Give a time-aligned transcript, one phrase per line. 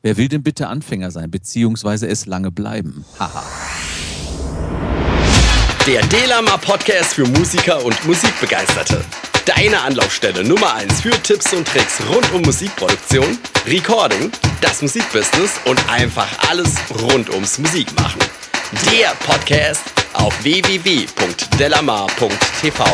[0.00, 3.04] Wer will denn bitte Anfänger sein, beziehungsweise es lange bleiben?
[3.18, 3.44] Haha.
[5.86, 9.04] Der Delama Podcast für Musiker und Musikbegeisterte.
[9.44, 13.36] Deine Anlaufstelle Nummer 1 für Tipps und Tricks rund um Musikproduktion,
[13.66, 18.20] Recording, das Musikbusiness und einfach alles rund ums Musikmachen.
[18.92, 19.82] Der Podcast
[20.12, 22.84] auf www.delamar.tv.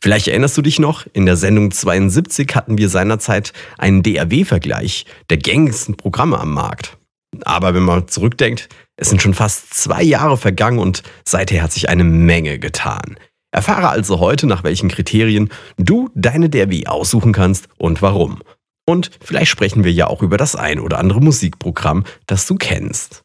[0.00, 5.38] Vielleicht erinnerst du dich noch, in der Sendung 72 hatten wir seinerzeit einen DAW-Vergleich der
[5.38, 6.96] gängigsten Programme am Markt.
[7.44, 11.88] Aber wenn man zurückdenkt, es sind schon fast zwei Jahre vergangen und seither hat sich
[11.88, 13.16] eine Menge getan.
[13.50, 18.40] Erfahre also heute, nach welchen Kriterien du deine DRW aussuchen kannst und warum.
[18.86, 23.22] Und vielleicht sprechen wir ja auch über das ein oder andere Musikprogramm, das du kennst.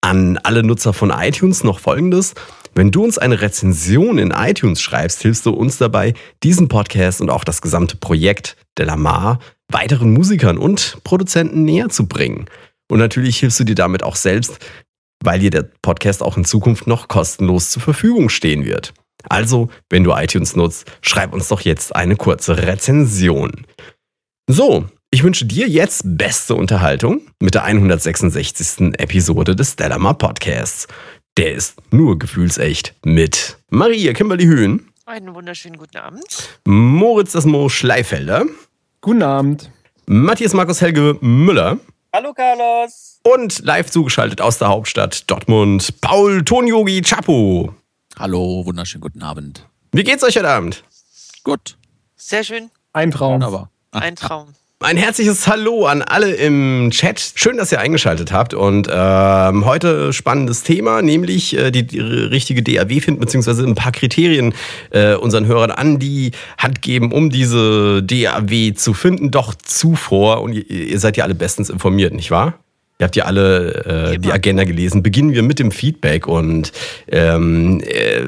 [0.00, 2.34] An alle Nutzer von iTunes noch Folgendes.
[2.74, 7.30] Wenn du uns eine Rezension in iTunes schreibst, hilfst du uns dabei, diesen Podcast und
[7.30, 12.46] auch das gesamte Projekt Delamar weiteren Musikern und Produzenten näher zu bringen.
[12.88, 14.58] Und natürlich hilfst du dir damit auch selbst,
[15.24, 18.92] weil dir der Podcast auch in Zukunft noch kostenlos zur Verfügung stehen wird.
[19.28, 23.66] Also, wenn du iTunes nutzt, schreib uns doch jetzt eine kurze Rezension.
[24.48, 28.94] So, ich wünsche dir jetzt beste Unterhaltung mit der 166.
[28.98, 30.88] Episode des Stellamar Podcasts.
[31.36, 34.88] Der ist nur gefühlsecht mit Maria Kimberly Höhn.
[35.04, 36.60] Einen wunderschönen guten Abend.
[36.66, 38.44] Moritz das Mo Schleifelder.
[39.00, 39.70] Guten Abend.
[40.06, 41.78] Matthias Markus Helge Müller.
[42.12, 43.20] Hallo Carlos.
[43.22, 47.74] Und live zugeschaltet aus der Hauptstadt Dortmund, Paul Tonyogi Chapo.
[48.18, 49.66] Hallo, wunderschönen guten Abend.
[49.92, 50.84] Wie geht's euch heute Abend?
[51.44, 51.76] Gut.
[52.16, 52.70] Sehr schön.
[52.94, 53.34] Ein Traum.
[53.34, 53.70] Wunderbar.
[53.90, 54.54] Ein Traum.
[54.80, 57.32] Ein herzliches Hallo an alle im Chat.
[57.34, 58.54] Schön, dass ihr eingeschaltet habt.
[58.54, 63.92] Und ähm, heute spannendes Thema, nämlich äh, die, die richtige DAW finden, beziehungsweise ein paar
[63.92, 64.54] Kriterien
[64.92, 69.30] äh, unseren Hörern an die Hand geben, um diese DAW zu finden.
[69.30, 72.54] Doch zuvor, und ihr, ihr seid ja alle bestens informiert, nicht wahr?
[72.98, 75.02] Ihr habt ja alle äh, die Agenda gelesen.
[75.02, 76.72] Beginnen wir mit dem Feedback und
[77.08, 78.22] ähm, äh,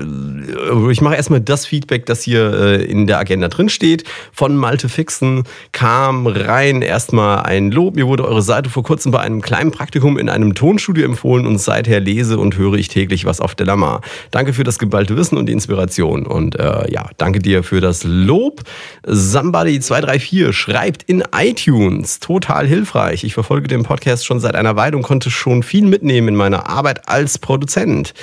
[0.91, 4.05] ich mache erstmal das Feedback, das hier äh, in der Agenda drin steht.
[4.31, 7.97] Von Malte Fixen kam rein erstmal ein Lob.
[7.97, 11.57] Mir wurde eure Seite vor kurzem bei einem kleinen Praktikum in einem Tonstudio empfohlen und
[11.57, 14.03] seither lese und höre ich täglich was auf Delamar.
[14.33, 18.05] Danke für das geballte Wissen und die Inspiration und äh, ja, danke dir für das
[18.05, 18.65] Lob.
[19.07, 23.25] Somebody234 schreibt in iTunes total hilfreich.
[23.25, 26.69] Ich verfolge den Podcast schon seit einer Weile und konnte schon viel mitnehmen in meiner
[26.69, 28.15] Arbeit als Produzent.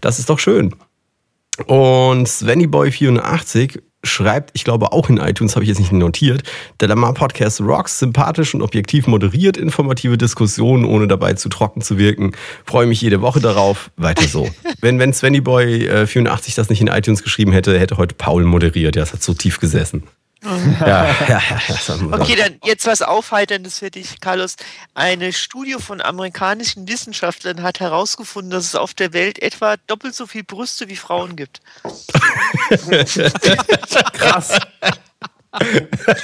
[0.00, 0.74] Das ist doch schön.
[1.66, 6.42] Und Svennyboy84 schreibt, ich glaube auch in iTunes, habe ich jetzt nicht notiert,
[6.80, 11.98] der Lamar Podcast rocks, sympathisch und objektiv moderiert, informative Diskussionen, ohne dabei zu trocken zu
[11.98, 12.32] wirken.
[12.64, 13.90] Freue mich jede Woche darauf.
[13.96, 14.48] Weiter so.
[14.80, 18.96] wenn wenn Svennyboy84 äh, das nicht in iTunes geschrieben hätte, hätte heute Paul moderiert.
[18.96, 20.04] Ja, das hat so tief gesessen.
[20.80, 21.40] Ja, ja, ja,
[22.12, 24.56] okay, dann jetzt was Aufheiterndes für dich, Carlos.
[24.94, 30.26] Eine Studie von amerikanischen Wissenschaftlern hat herausgefunden, dass es auf der Welt etwa doppelt so
[30.26, 31.60] viel Brüste wie Frauen gibt.
[34.12, 34.58] Krass.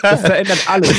[0.02, 0.90] Das verändert alles.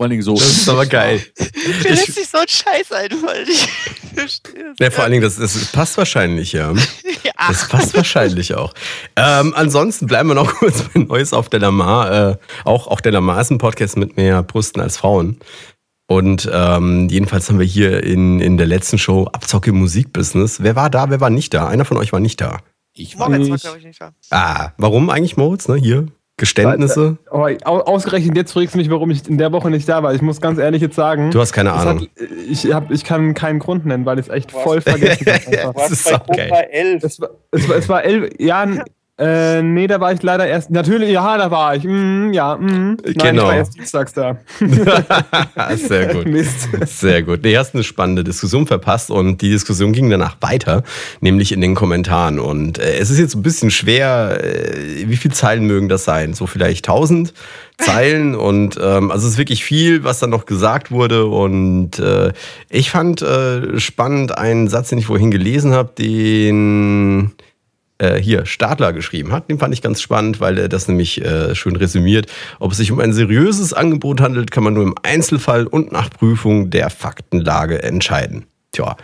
[0.00, 0.32] Vor allen Dingen so.
[0.32, 1.20] Das ist aber geil.
[1.82, 3.46] Mir lässt sich so ein Scheiß einfallen.
[3.48, 3.68] Ich
[4.14, 6.72] verstehe Ja, vor allen Dingen, das, das passt wahrscheinlich, ja.
[7.22, 7.32] Ja.
[7.48, 8.72] Das passt wahrscheinlich auch.
[9.14, 12.30] Ähm, ansonsten bleiben wir noch kurz bei Neues auf Delamar.
[12.30, 15.38] Äh, auch, auch Delamar ist ein Podcast mit mehr Brüsten als Frauen.
[16.08, 20.62] Und ähm, jedenfalls haben wir hier in, in der letzten Show Abzocke im Musikbusiness.
[20.62, 21.68] Wer war da, wer war nicht da?
[21.68, 22.60] Einer von euch war nicht da.
[22.94, 24.12] Ich war Moritz war, glaube ich, nicht da.
[24.30, 25.68] Ah, warum eigentlich, Moritz?
[25.68, 26.06] Ne, hier,
[26.40, 27.18] Geständnisse.
[27.30, 30.14] Oh, au- ausgerechnet jetzt fragst du mich, warum ich in der Woche nicht da war.
[30.14, 32.00] Ich muss ganz ehrlich jetzt sagen, Du hast keine Ahnung.
[32.00, 32.08] hat,
[32.50, 35.74] ich, hab, ich kann keinen Grund nennen, weil ich es echt voll vergessen habe.
[35.76, 36.06] Das ist.
[36.30, 37.04] 11.
[37.04, 38.66] Es war, es, war, es war elf, ja,
[39.20, 42.96] äh, nee, da war ich leider erst, natürlich, ja, da war ich, mm, ja, mm.
[43.04, 43.42] Nein, Genau.
[43.42, 44.38] ich war erst dienstags da.
[45.76, 46.26] Sehr gut.
[46.30, 46.68] Mist.
[46.86, 47.40] Sehr gut.
[47.42, 50.82] Nee, hast eine spannende Diskussion verpasst und die Diskussion ging danach weiter,
[51.20, 52.38] nämlich in den Kommentaren.
[52.38, 56.32] Und äh, es ist jetzt ein bisschen schwer, äh, wie viele Zeilen mögen das sein?
[56.32, 57.34] So vielleicht 1000
[57.78, 61.26] Zeilen und ähm, also es ist wirklich viel, was dann noch gesagt wurde.
[61.26, 62.32] Und äh,
[62.70, 67.32] ich fand äh, spannend einen Satz, den ich vorhin gelesen habe, den
[68.00, 69.48] äh, hier Stadler geschrieben hat.
[69.48, 72.26] Den fand ich ganz spannend, weil er das nämlich äh, schön resümiert.
[72.58, 76.10] Ob es sich um ein seriöses Angebot handelt, kann man nur im Einzelfall und nach
[76.10, 78.46] Prüfung der Faktenlage entscheiden.
[78.72, 78.96] Tja,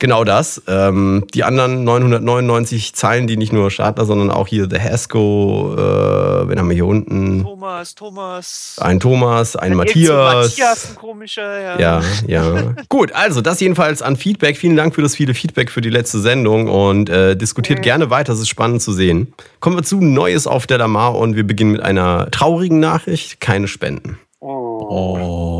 [0.00, 0.60] genau das.
[0.66, 6.48] Ähm, die anderen 999 Zeilen, die nicht nur Stadler, sondern auch hier The Hasco, äh,
[6.48, 7.44] wen haben wir hier unten?
[7.44, 8.76] Thomas, Thomas.
[8.80, 10.48] Ein Thomas, ein Matthias.
[10.48, 11.78] Matthias, ein komischer, ja.
[11.78, 12.74] Ja, ja.
[12.88, 14.56] Gut, also das jedenfalls an Feedback.
[14.56, 17.82] Vielen Dank für das viele Feedback für die letzte Sendung und äh, diskutiert Mhm.
[17.82, 18.32] gerne weiter.
[18.32, 19.32] Es ist spannend zu sehen.
[19.60, 23.40] Kommen wir zu Neues auf der Lamar und wir beginnen mit einer traurigen Nachricht.
[23.40, 24.18] Keine Spenden.
[24.40, 25.53] Oh.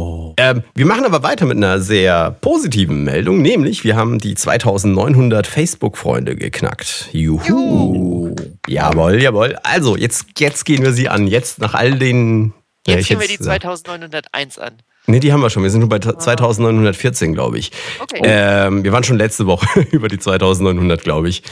[0.44, 5.46] Ähm, wir machen aber weiter mit einer sehr positiven Meldung, nämlich wir haben die 2900
[5.46, 7.08] Facebook-Freunde geknackt.
[7.12, 8.34] Juhu.
[8.68, 9.56] Jawohl, jawohl.
[9.62, 11.26] Also, jetzt, jetzt gehen wir sie an.
[11.26, 12.52] Jetzt nach all den.
[12.86, 14.82] Jetzt ich gehen wir die 2901 an.
[15.06, 15.62] Nee, die haben wir schon.
[15.62, 17.72] Wir sind nur bei 2914, glaube ich.
[18.00, 18.20] Okay.
[18.22, 21.42] Ähm, wir waren schon letzte Woche über die 2900, glaube ich.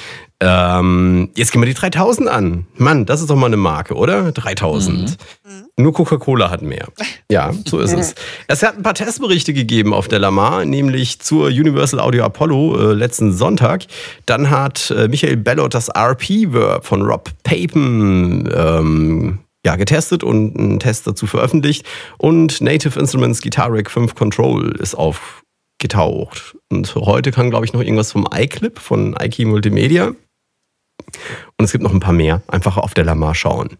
[0.40, 2.66] Ähm, jetzt gehen wir die 3000 an.
[2.76, 4.32] Mann, das ist doch mal eine Marke, oder?
[4.32, 5.19] 3000.
[5.76, 6.88] Nur Coca-Cola hat mehr.
[7.31, 8.14] Ja, so ist es.
[8.46, 12.93] Es hat ein paar Testberichte gegeben auf der Lamar, nämlich zur Universal Audio Apollo äh,
[12.93, 13.87] letzten Sonntag.
[14.26, 20.81] Dann hat äh, Michael Bellot das RP-Verb von Rob Papen ähm, ja, getestet und einen
[20.81, 21.87] Test dazu veröffentlicht.
[22.19, 26.56] Und Native Instruments Guitar Rig 5 Control ist aufgetaucht.
[26.70, 30.09] Und heute kann, glaube ich, noch irgendwas vom iClip von iKey Multimedia.
[31.56, 32.43] Und es gibt noch ein paar mehr.
[32.49, 33.76] Einfach auf der Lamar schauen.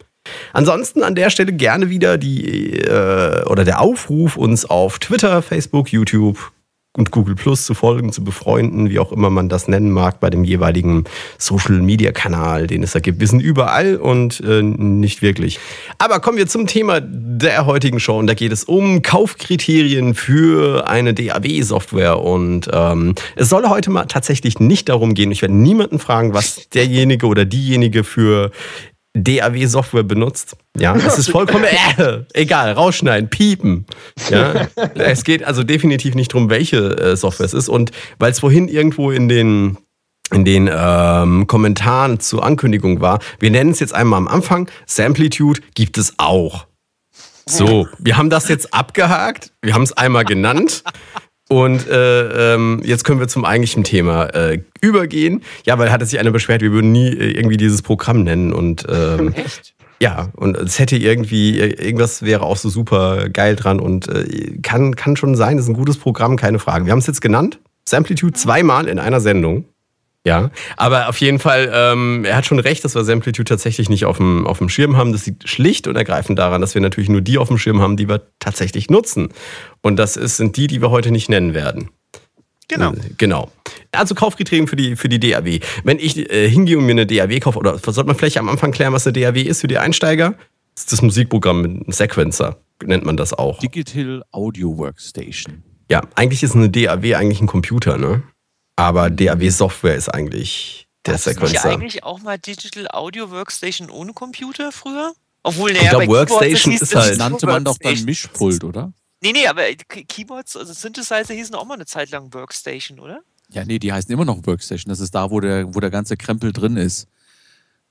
[0.53, 5.91] Ansonsten an der Stelle gerne wieder die äh, oder der Aufruf, uns auf Twitter, Facebook,
[5.91, 6.53] YouTube
[6.95, 10.29] und Google Plus zu folgen, zu befreunden, wie auch immer man das nennen mag, bei
[10.29, 11.05] dem jeweiligen
[11.39, 13.19] Social Media Kanal, den es da gibt.
[13.19, 15.59] Wir sind überall und äh, nicht wirklich.
[15.97, 20.87] Aber kommen wir zum Thema der heutigen Show und da geht es um Kaufkriterien für
[20.87, 25.99] eine DAW-Software und ähm, es soll heute mal tatsächlich nicht darum gehen, ich werde niemanden
[25.99, 28.51] fragen, was derjenige oder diejenige für
[29.15, 30.57] DAW-Software benutzt.
[30.79, 31.65] Ja, es ist vollkommen
[31.99, 33.87] äh, egal, rausschneiden, piepen.
[34.31, 37.69] Ja, es geht also definitiv nicht darum, welche äh, Software es ist.
[37.69, 39.79] Und weil es vorhin irgendwo in den
[40.33, 45.61] in den ähm, Kommentaren zur Ankündigung war, wir nennen es jetzt einmal am Anfang, Samplitude
[45.75, 46.67] gibt es auch.
[47.45, 50.85] So, wir haben das jetzt abgehakt, wir haben es einmal genannt.
[51.49, 55.43] Und äh, ähm, jetzt können wir zum eigentlichen Thema äh, übergehen.
[55.67, 58.53] Ja, weil hatte sich einer beschwert, wir würden nie äh, irgendwie dieses Programm nennen.
[58.53, 59.75] Und ähm, Echt?
[60.01, 64.59] ja, und es hätte irgendwie, äh, irgendwas wäre auch so super geil dran und äh,
[64.63, 66.87] kann, kann schon sein, ist ein gutes Programm, keine Frage.
[66.87, 69.67] Wir haben es jetzt genannt, Samplitude zweimal in einer Sendung.
[70.25, 74.05] Ja, aber auf jeden Fall, ähm, er hat schon recht, dass wir Samplitude tatsächlich nicht
[74.05, 75.13] auf dem, auf dem Schirm haben.
[75.13, 77.97] Das liegt schlicht und ergreifend daran, dass wir natürlich nur die auf dem Schirm haben,
[77.97, 79.31] die wir tatsächlich nutzen.
[79.81, 81.91] Und das ist, sind die, die wir heute nicht nennen werden.
[82.69, 82.93] Genau.
[82.93, 83.51] Äh, Genau.
[83.91, 85.59] Also Kaufkriterien für die, für die DAW.
[85.85, 88.71] Wenn ich äh, hingehe und mir eine DAW kaufe, oder sollte man vielleicht am Anfang
[88.71, 90.35] klären, was eine DAW ist für die Einsteiger?
[90.75, 93.59] Das ist das Musikprogramm mit einem Sequencer, nennt man das auch.
[93.59, 95.63] Digital Audio Workstation.
[95.91, 98.23] Ja, eigentlich ist eine DAW eigentlich ein Computer, ne?
[98.77, 101.69] Aber DAW-Software ist eigentlich der Hast du nicht Sequencer.
[101.71, 105.13] eigentlich auch mal Digital Audio Workstation ohne Computer früher?
[105.43, 108.05] Obwohl, naja, bei Workstation ist das halt- Nannte man doch dann.
[108.05, 108.93] Mischpult, oder?
[109.21, 113.21] Nee, nee, aber Key- Keyboards, also Synthesizer hießen auch mal eine Zeit lang Workstation, oder?
[113.51, 114.89] Ja, nee, die heißen immer noch Workstation.
[114.91, 117.07] Das ist da, wo der, wo der ganze Krempel drin ist.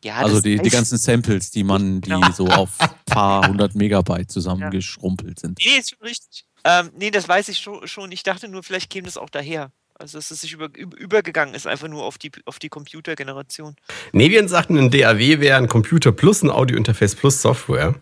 [0.04, 2.32] Ja, also die, die ganzen Samples, die man, die Genau.
[2.32, 2.70] so auf
[3.06, 5.60] paar hundert Megabyte zusammengeschrumpelt sind.
[5.60, 6.46] Nee, ist schon richtig.
[6.64, 8.12] Ähm, nee, das weiß ich schon, schon.
[8.12, 9.72] Ich dachte nur, vielleicht käme das auch daher.
[10.02, 13.76] Also, dass es sich über, über, übergegangen ist, einfach nur auf die, auf die Computergeneration.
[14.14, 17.94] Nevian sagten, ein DAW wäre ein Computer plus ein Audio-Interface plus Software.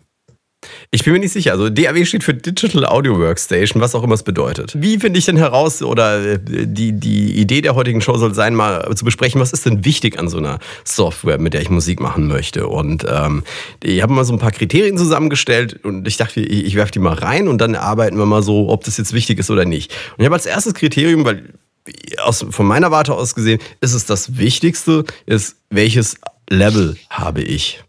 [0.91, 1.51] Ich bin mir nicht sicher.
[1.51, 4.73] Also DAW steht für Digital Audio Workstation, was auch immer es bedeutet.
[4.77, 8.55] Wie finde ich denn heraus, oder äh, die, die Idee der heutigen Show soll sein,
[8.55, 11.99] mal zu besprechen, was ist denn wichtig an so einer Software, mit der ich Musik
[11.99, 12.67] machen möchte.
[12.67, 13.43] Und ähm,
[13.83, 16.99] ich habe mal so ein paar Kriterien zusammengestellt und ich dachte, ich, ich werfe die
[16.99, 19.91] mal rein und dann arbeiten wir mal so, ob das jetzt wichtig ist oder nicht.
[20.11, 21.53] Und ich habe als erstes Kriterium, weil
[22.21, 26.15] aus, von meiner Warte aus gesehen, ist es das Wichtigste, ist, welches
[26.49, 27.83] Level habe ich.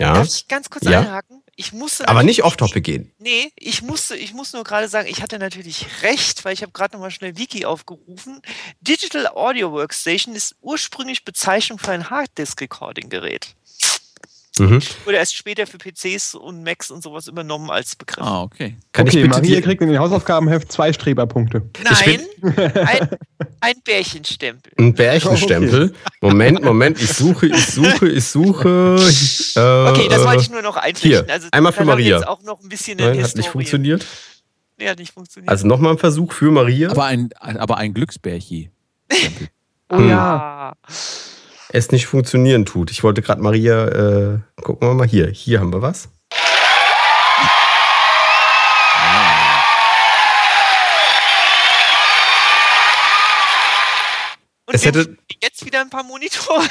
[0.00, 1.00] Ja, Darf ich ganz kurz Ja.
[1.00, 1.42] einhaken?
[1.58, 3.10] Ich musste aber nicht off-topic gehen.
[3.18, 6.72] Nee, ich musste, ich muss nur gerade sagen, ich hatte natürlich recht, weil ich habe
[6.72, 8.42] gerade nochmal schnell Wiki aufgerufen.
[8.82, 13.54] Digital Audio Workstation ist ursprünglich Bezeichnung für ein Harddisk-Recording-Gerät.
[14.58, 14.80] Mhm.
[15.04, 18.24] Wurde erst später für PCs und Macs und sowas übernommen als Begriff.
[18.24, 18.76] Ah, okay.
[18.92, 21.62] Kann okay, ich bitte Maria kriegt in den Hausaufgabenheft zwei Streberpunkte.
[21.84, 23.08] Nein, ein,
[23.60, 24.72] ein Bärchenstempel.
[24.78, 25.94] einen Bärchenstempel?
[26.20, 28.96] Moment, Moment, ich suche, ich suche, ich suche.
[29.56, 29.60] Äh,
[29.90, 31.24] Okay, das wollte ich nur noch einflechten.
[31.26, 32.16] hier, Also, einmal für Maria.
[32.18, 34.06] Jetzt auch noch ein bisschen in Nein, hat nicht funktioniert.
[34.78, 35.48] Nee, hat nicht funktioniert.
[35.50, 36.90] Also nochmal ein Versuch für Maria.
[36.90, 38.70] Aber ein, ein- aber ein Glücksbärchi.
[39.90, 40.74] Oh ja.
[41.70, 42.90] Es nicht funktionieren tut.
[42.90, 45.28] Ich wollte gerade Maria, äh, gucken wir mal hier.
[45.28, 46.08] Hier haben wir was.
[54.66, 56.62] Und Es hätte- jetzt wieder ein paar Monitore.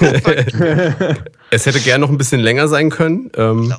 [1.50, 3.30] Es hätte gern noch ein bisschen länger sein können.
[3.34, 3.74] Ähm,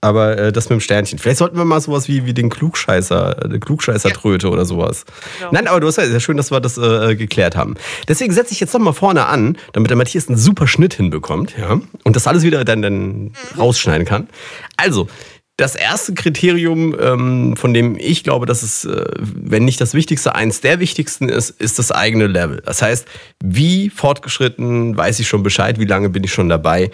[0.00, 1.18] aber äh, das mit dem Sternchen.
[1.18, 5.04] Vielleicht sollten wir mal sowas wie, wie den Klugscheißer, äh, Klugscheißer-Tröte oder sowas.
[5.38, 5.50] Genau.
[5.52, 7.74] Nein, aber du hast ja sehr schön, dass wir das äh, geklärt haben.
[8.06, 11.54] Deswegen setze ich jetzt noch mal vorne an, damit der Matthias einen super Schnitt hinbekommt,
[11.58, 14.28] ja, und das alles wieder dann, dann rausschneiden kann.
[14.76, 15.08] Also,
[15.56, 20.36] das erste Kriterium, ähm, von dem ich glaube, dass es, äh, wenn nicht das Wichtigste,
[20.36, 22.62] eins der wichtigsten ist, ist das eigene Level.
[22.64, 23.08] Das heißt,
[23.42, 26.92] wie fortgeschritten weiß ich schon Bescheid, wie lange bin ich schon dabei.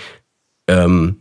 [0.66, 1.20] Ähm,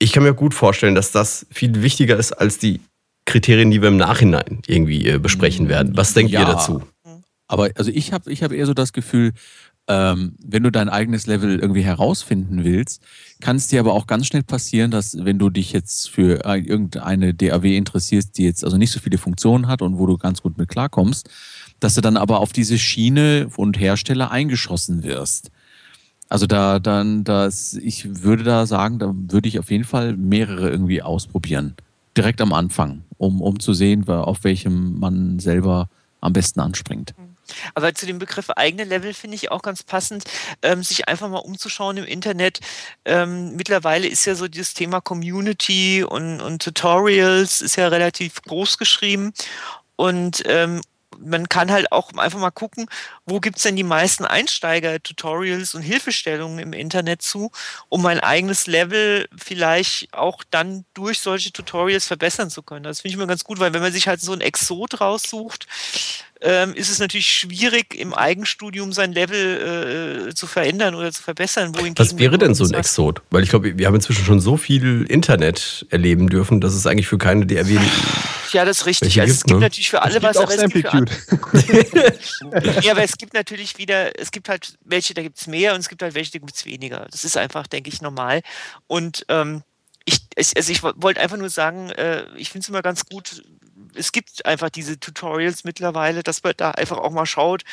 [0.00, 2.80] ich kann mir gut vorstellen, dass das viel wichtiger ist als die
[3.26, 5.96] Kriterien, die wir im Nachhinein irgendwie äh, besprechen werden.
[5.96, 6.40] Was denkt Ja.
[6.40, 6.82] ihr dazu?
[7.46, 9.32] Aber also ich habe ich hab eher so das Gefühl,
[9.88, 13.02] ähm, wenn du dein eigenes Level irgendwie herausfinden willst,
[13.40, 16.58] kann es dir aber auch ganz schnell passieren, dass wenn du dich jetzt für äh,
[16.60, 20.42] irgendeine DAW interessierst, die jetzt also nicht so viele Funktionen hat und wo du ganz
[20.42, 21.28] gut mit klarkommst,
[21.80, 25.50] dass du dann aber auf diese Schiene und Hersteller eingeschossen wirst.
[26.30, 30.70] Also da dann das, ich würde da sagen, da würde ich auf jeden Fall mehrere
[30.70, 31.74] irgendwie ausprobieren.
[32.16, 35.88] Direkt am Anfang, um, um zu sehen, auf welchem man selber
[36.20, 37.14] am besten anspringt.
[37.74, 40.22] Aber zu dem Begriff eigene Level finde ich auch ganz passend,
[40.62, 42.60] ähm, sich einfach mal umzuschauen im Internet.
[43.04, 48.78] Ähm, mittlerweile ist ja so dieses Thema Community und, und Tutorials ist ja relativ groß
[48.78, 49.32] geschrieben.
[49.96, 50.80] Und ähm,
[51.20, 52.86] man kann halt auch einfach mal gucken,
[53.26, 57.50] wo gibt's denn die meisten Einsteiger-Tutorials und Hilfestellungen im Internet zu,
[57.88, 62.84] um mein eigenes Level vielleicht auch dann durch solche Tutorials verbessern zu können.
[62.84, 65.66] Das finde ich mir ganz gut, weil wenn man sich halt so ein Exot raussucht,
[66.42, 71.74] ähm, ist es natürlich schwierig, im Eigenstudium sein Level äh, zu verändern oder zu verbessern.
[71.96, 73.22] Was wäre denn so ein Exot?
[73.30, 77.06] Weil ich glaube, wir haben inzwischen schon so viel Internet erleben dürfen, dass es eigentlich
[77.08, 77.78] für keine DRW.
[78.52, 79.20] Ja, das ist richtig.
[79.20, 79.60] Also es gibt ne?
[79.66, 82.80] natürlich für alle Es gibt was, auch aber es gibt für.
[82.82, 85.80] Ja, aber es gibt natürlich wieder, es gibt halt welche, da gibt es mehr und
[85.80, 87.06] es gibt halt welche, da gibt es weniger.
[87.10, 88.40] Das ist einfach, denke ich, normal.
[88.86, 89.62] Und ähm,
[90.04, 90.18] ich,
[90.56, 93.42] also ich wo- wollte einfach nur sagen, äh, ich finde es immer ganz gut,
[93.94, 97.64] es gibt einfach diese Tutorials mittlerweile, dass man da einfach auch mal schaut,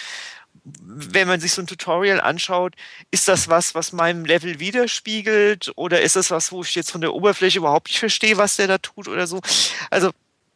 [0.63, 2.75] wenn man sich so ein Tutorial anschaut,
[3.12, 7.01] ist das was, was meinem Level widerspiegelt oder ist das was, wo ich jetzt von
[7.01, 9.41] der Oberfläche überhaupt nicht verstehe, was der da tut oder so.
[9.89, 10.12] Also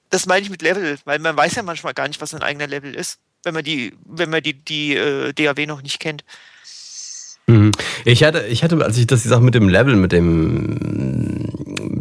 [0.09, 2.67] das meine ich mit Level, weil man weiß ja manchmal gar nicht, was ein eigener
[2.67, 6.23] Level ist, wenn man die, wenn man die, die äh, DAW noch nicht kennt.
[7.47, 7.71] Mhm.
[8.05, 11.49] Ich hatte, ich hatte, als ich das die Sache mit dem Level, mit dem,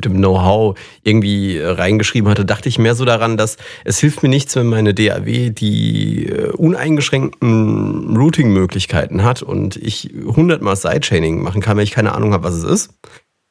[0.00, 4.28] dem Know-how irgendwie äh, reingeschrieben hatte, dachte ich mehr so daran, dass es hilft mir
[4.28, 11.76] nichts, wenn meine DAW die äh, uneingeschränkten Routing-Möglichkeiten hat und ich hundertmal Sidechaining machen kann,
[11.76, 12.90] wenn ich keine Ahnung habe, was es ist.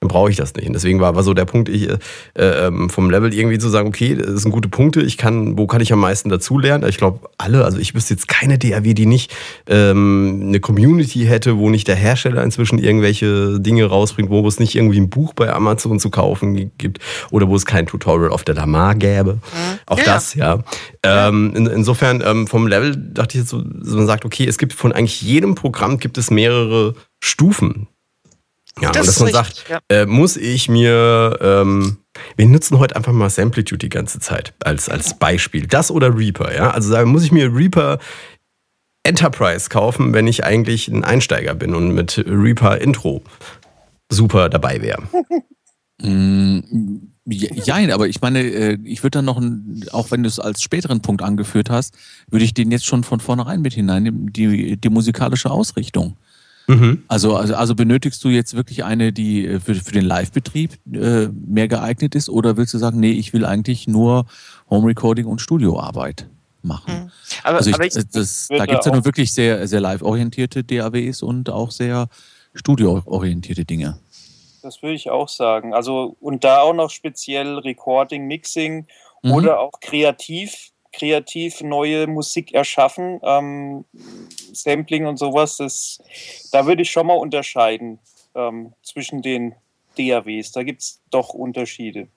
[0.09, 0.67] Brauche ich das nicht.
[0.67, 1.97] Und deswegen war, war so der Punkt, ich, äh,
[2.35, 5.79] ähm, vom Level irgendwie zu sagen, okay, das sind gute Punkte, ich kann, wo kann
[5.79, 6.87] ich am meisten dazulernen?
[6.89, 9.33] Ich glaube, alle, also ich wüsste jetzt keine DAW, die nicht
[9.67, 14.75] ähm, eine Community hätte, wo nicht der Hersteller inzwischen irgendwelche Dinge rausbringt, wo es nicht
[14.75, 16.99] irgendwie ein Buch bei Amazon zu kaufen gibt
[17.31, 19.37] oder wo es kein Tutorial auf der Lamar gäbe.
[19.85, 20.03] Auch Ja.
[20.05, 20.59] das, ja.
[21.03, 24.57] Ähm, in, insofern, ähm, vom Level dachte ich jetzt so, so, man sagt, okay, es
[24.57, 27.87] gibt von eigentlich jedem Programm gibt es mehrere Stufen.
[28.81, 30.01] Ja, Das und dass man richtig, sagt, ja.
[30.01, 31.97] äh, muss ich mir, ähm,
[32.35, 35.67] wir nutzen heute einfach mal Samplitude die ganze Zeit als, als Beispiel.
[35.67, 36.71] Das oder Reaper, ja?
[36.71, 37.99] Also sagen, muss ich mir Reaper
[39.03, 43.23] Enterprise kaufen, wenn ich eigentlich ein Einsteiger bin und mit Reaper Intro
[44.11, 45.03] super dabei wäre.
[46.01, 46.61] Mm,
[47.25, 50.61] Ja, aber ich meine, äh, ich würde dann noch, ein, auch wenn du es als
[50.63, 51.93] späteren Punkt angeführt hast,
[52.29, 56.15] würde ich den jetzt schon von vornherein mit hineinnehmen, die, die musikalische Ausrichtung.
[56.69, 57.03] Mhm.
[57.07, 61.27] Also, also, also benötigst du jetzt wirklich eine, die äh, für, für den Live-Betrieb äh,
[61.27, 64.25] mehr geeignet ist, oder willst du sagen, nee, ich will eigentlich nur
[64.69, 66.27] Home Recording und Studioarbeit
[66.61, 66.93] machen?
[66.93, 67.11] Hm.
[67.43, 69.81] Aber, Also ich, aber ich, äh, das, da gibt es ja nur wirklich sehr, sehr
[69.81, 72.07] live-orientierte DAWs und auch sehr
[72.53, 73.97] studio-orientierte Dinge.
[74.61, 75.73] Das würde ich auch sagen.
[75.73, 78.85] Also und da auch noch speziell Recording, Mixing
[79.21, 79.31] Mhm.
[79.33, 83.85] oder auch kreativ, kreativ neue Musik erschaffen, ähm,
[84.53, 85.57] Sampling und sowas.
[85.57, 85.99] Das,
[86.51, 87.99] da würde ich schon mal unterscheiden
[88.35, 89.55] ähm, zwischen den
[89.97, 90.51] DAWs.
[90.51, 92.07] Da gibt es doch Unterschiede.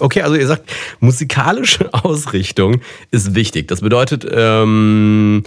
[0.00, 2.80] Okay, also ihr sagt, musikalische Ausrichtung
[3.10, 3.68] ist wichtig.
[3.68, 5.44] Das bedeutet, ähm,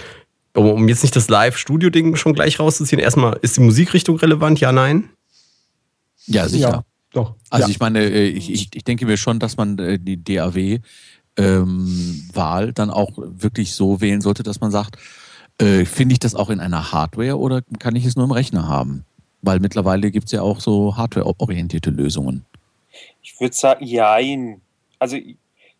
[0.53, 4.59] um jetzt nicht das Live-Studio-Ding schon gleich rauszuziehen, erstmal, ist die Musikrichtung relevant?
[4.59, 5.09] Ja, nein?
[6.25, 6.69] Ja, sicher.
[6.69, 7.35] Ja, doch.
[7.49, 7.71] Also ja.
[7.71, 9.99] ich meine, äh, ich, ich, denke mir schon, dass man äh,
[11.37, 14.97] die DAW-Wahl dann auch wirklich so wählen sollte, dass man sagt,
[15.59, 18.67] Äh, Finde ich das auch in einer Hardware oder kann ich es nur im Rechner
[18.67, 19.05] haben?
[19.41, 22.45] Weil mittlerweile gibt es ja auch so hardware-orientierte Lösungen.
[23.23, 24.61] Ich würde sagen, jein.
[24.99, 25.17] Also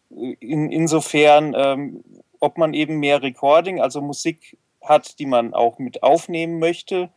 [0.10, 2.04] in, insofern, ähm,
[2.40, 7.10] ob man eben mehr Recording, also Musik hat, die man auch mit aufnehmen möchte,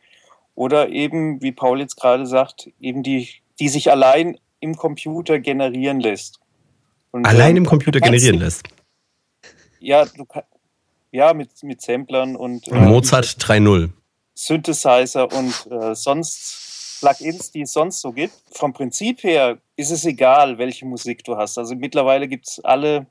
[0.53, 3.27] oder eben, wie Paul jetzt gerade sagt, eben die,
[3.59, 6.40] die sich allein im Computer generieren lässt.
[7.11, 8.63] Und, allein ähm, im Computer generieren lässt?
[9.79, 10.25] Ja, du
[11.11, 12.67] ja mit, mit Samplern und.
[12.67, 13.89] Äh, Mozart 3.0.
[14.33, 18.33] Synthesizer und äh, sonst Plugins, die es sonst so gibt.
[18.51, 21.57] Vom Prinzip her ist es egal, welche Musik du hast.
[21.57, 23.07] Also mittlerweile gibt es alle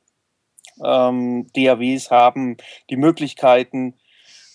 [0.82, 2.56] ähm, DAWs haben
[2.88, 3.94] die Möglichkeiten,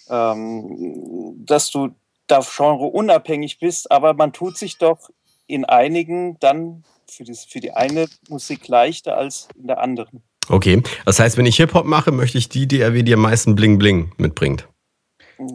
[0.10, 1.90] ähm, dass du
[2.28, 5.10] da Genre unabhängig bist, aber man tut sich doch
[5.48, 10.24] in einigen dann für, das, für die eine Musik leichter als in der anderen.
[10.48, 13.80] Okay, das heißt, wenn ich Hip-Hop mache, möchte ich die DAW, die am meisten Bling
[13.80, 14.68] Bling mitbringt.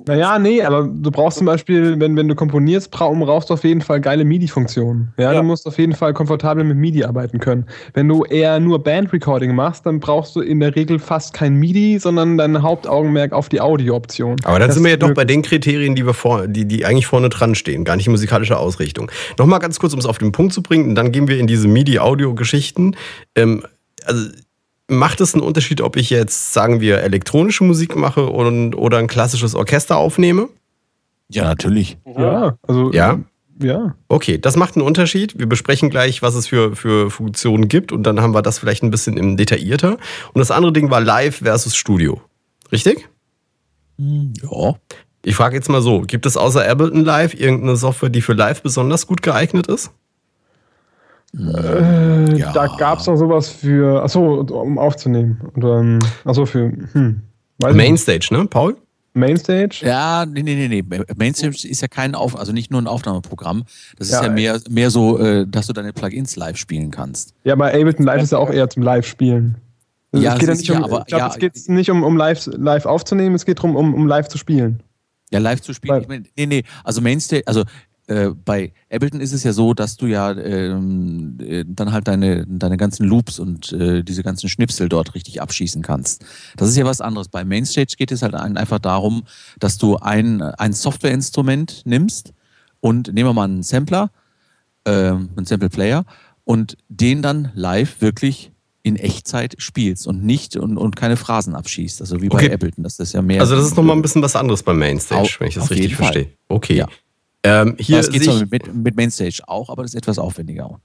[0.07, 3.81] Naja, nee, aber du brauchst zum Beispiel, wenn, wenn du komponierst, brauchst du auf jeden
[3.81, 5.15] Fall geile MIDI-Funktionen.
[5.17, 7.67] Ja, ja, du musst auf jeden Fall komfortabel mit MIDI arbeiten können.
[7.95, 11.99] Wenn du eher nur Band-Recording machst, dann brauchst du in der Regel fast kein MIDI,
[11.99, 14.37] sondern dein Hauptaugenmerk auf die Audio-Option.
[14.45, 16.85] Aber dann das sind wir ja doch bei den Kriterien, die wir vor, die, die
[16.85, 19.11] eigentlich vorne dran stehen, gar nicht in musikalischer Ausrichtung.
[19.39, 21.69] Nochmal ganz kurz, um es auf den Punkt zu bringen, dann gehen wir in diese
[21.69, 22.97] MIDI-Audio-Geschichten.
[23.35, 23.65] Ähm,
[24.05, 24.29] also
[24.91, 29.07] Macht es einen Unterschied, ob ich jetzt, sagen wir, elektronische Musik mache und, oder ein
[29.07, 30.49] klassisches Orchester aufnehme?
[31.29, 31.97] Ja, natürlich.
[32.05, 32.91] Ja, also.
[32.93, 33.21] Ja?
[33.63, 33.95] Ja.
[34.09, 35.39] Okay, das macht einen Unterschied.
[35.39, 38.83] Wir besprechen gleich, was es für, für Funktionen gibt und dann haben wir das vielleicht
[38.83, 39.99] ein bisschen im detaillierter.
[40.33, 42.21] Und das andere Ding war Live versus Studio.
[42.73, 43.09] Richtig?
[43.99, 44.75] Ja.
[45.25, 48.63] Ich frage jetzt mal so: Gibt es außer Ableton Live irgendeine Software, die für Live
[48.63, 49.93] besonders gut geeignet ist?
[51.37, 52.53] Äh, ja.
[52.53, 55.41] Da gab es noch sowas für, achso, um aufzunehmen.
[55.57, 57.21] Oder, achso, für, hm.
[57.59, 58.77] Mainstage, ne, Paul?
[59.13, 59.81] Mainstage?
[59.83, 61.01] Ja, nee, nee, nee, nee.
[61.17, 63.65] Mainstage ist ja kein Auf, also nicht nur ein Aufnahmeprogramm.
[63.99, 67.35] Das ist ja, ja mehr, mehr so, äh, dass du deine Plugins live spielen kannst.
[67.45, 69.57] Ja, aber Ableton Live ist ja auch eher zum Live-Spielen.
[70.13, 71.91] Also ja, es geht ja nicht um, ja, aber, ich glaube, ja, es geht nicht
[71.91, 74.83] um, um live, live aufzunehmen, es geht darum, um, um live zu spielen.
[75.33, 76.03] Ja, live zu spielen.
[76.03, 77.65] Ich mein, nee, nee, also Mainstage, also
[78.11, 82.45] äh, bei Ableton ist es ja so, dass du ja ähm, äh, dann halt deine,
[82.47, 86.25] deine ganzen Loops und äh, diese ganzen Schnipsel dort richtig abschießen kannst.
[86.57, 87.29] Das ist ja was anderes.
[87.29, 89.23] Bei Mainstage geht es halt einfach darum,
[89.61, 92.33] dass du ein, ein Softwareinstrument nimmst
[92.81, 94.11] und nehmen wir mal einen Sampler,
[94.85, 96.05] äh, einen Sample Player
[96.43, 98.51] und den dann live wirklich
[98.83, 102.01] in Echtzeit spielst und nicht und, und keine Phrasen abschießt.
[102.01, 102.53] Also wie bei okay.
[102.53, 102.83] Ableton.
[102.83, 103.41] Das ist ja mehr.
[103.41, 105.95] Also das ist nochmal ein bisschen was anderes beim Mainstage, auf, wenn ich das richtig
[105.95, 106.31] verstehe.
[106.49, 106.75] Okay.
[106.75, 106.89] Ja.
[107.43, 110.81] Ähm, hier das geht zwar mit, mit Mainstage auch, aber das ist etwas aufwendiger.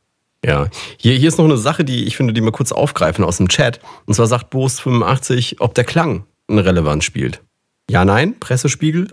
[0.45, 3.37] Ja, hier, hier ist noch eine Sache, die ich finde, die wir kurz aufgreifen aus
[3.37, 3.79] dem Chat.
[4.05, 7.41] Und zwar sagt Boos85, ob der Klang eine Relevanz spielt.
[7.89, 9.07] Ja, nein, Pressespiegel?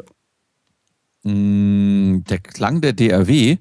[1.23, 3.57] Mm, der Klang der DRW,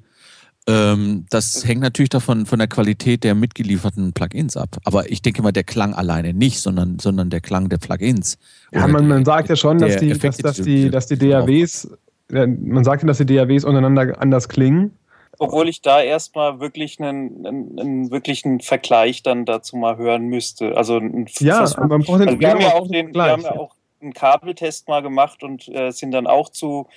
[0.68, 4.78] ähm, das hängt natürlich davon von der Qualität der mitgelieferten Plugins ab.
[4.84, 8.38] Aber ich denke mal, der Klang alleine nicht, sondern, sondern der Klang der Plugins.
[8.72, 11.88] Ja, man, man sagt ja schon, dass die, dass, dass, die, dass die DAWs
[12.32, 14.98] man sagt ja, dass die DAWs untereinander anders klingen.
[15.40, 20.78] Obwohl ich da erstmal wirklich einen, einen, einen wirklichen Vergleich dann dazu mal hören müsste.
[20.78, 23.56] Also ein, ja, man braucht den, also wir, haben ja auch den, wir haben ja
[23.56, 26.88] auch einen Kabeltest mal gemacht und äh, sind dann auch zu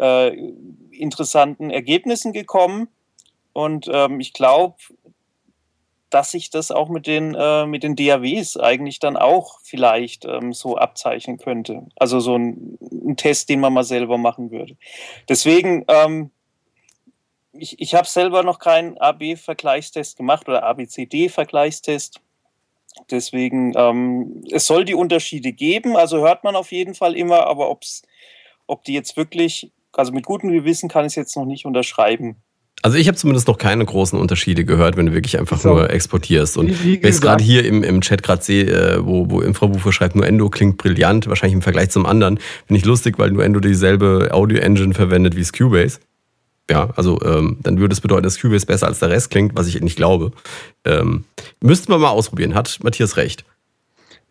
[0.00, 0.36] äh,
[0.90, 2.88] interessanten Ergebnissen gekommen.
[3.52, 4.74] Und ähm, ich glaube,
[6.14, 10.52] dass sich das auch mit den, äh, mit den DAWs eigentlich dann auch vielleicht ähm,
[10.52, 11.86] so abzeichnen könnte.
[11.96, 14.76] Also so ein, ein, Test, den man mal selber machen würde.
[15.28, 16.30] Deswegen, ähm,
[17.52, 22.20] ich, ich habe selber noch keinen AB-Vergleichstest gemacht oder ABCD-Vergleichstest.
[23.10, 27.70] Deswegen, ähm, es soll die Unterschiede geben, also hört man auf jeden Fall immer, aber
[27.70, 28.02] ob's,
[28.68, 32.36] ob die jetzt wirklich, also mit gutem Gewissen kann ich es jetzt noch nicht unterschreiben.
[32.84, 35.70] Also ich habe zumindest noch keine großen Unterschiede gehört, wenn du wirklich einfach so.
[35.70, 36.58] nur exportierst.
[36.58, 39.40] Und wie, wie wenn ich gerade hier im, im Chat gerade sehe, äh, wo, wo
[39.40, 42.38] Infrabufer schreibt, Nuendo klingt brillant, wahrscheinlich im Vergleich zum anderen.
[42.66, 45.98] Finde ich lustig, weil Nuendo dieselbe Audio-Engine verwendet wie Cubase.
[46.70, 49.66] Ja, also ähm, dann würde es bedeuten, dass Cubase besser als der Rest klingt, was
[49.66, 50.32] ich nicht glaube.
[50.84, 51.24] Ähm,
[51.62, 53.46] müssten wir mal ausprobieren, hat Matthias recht.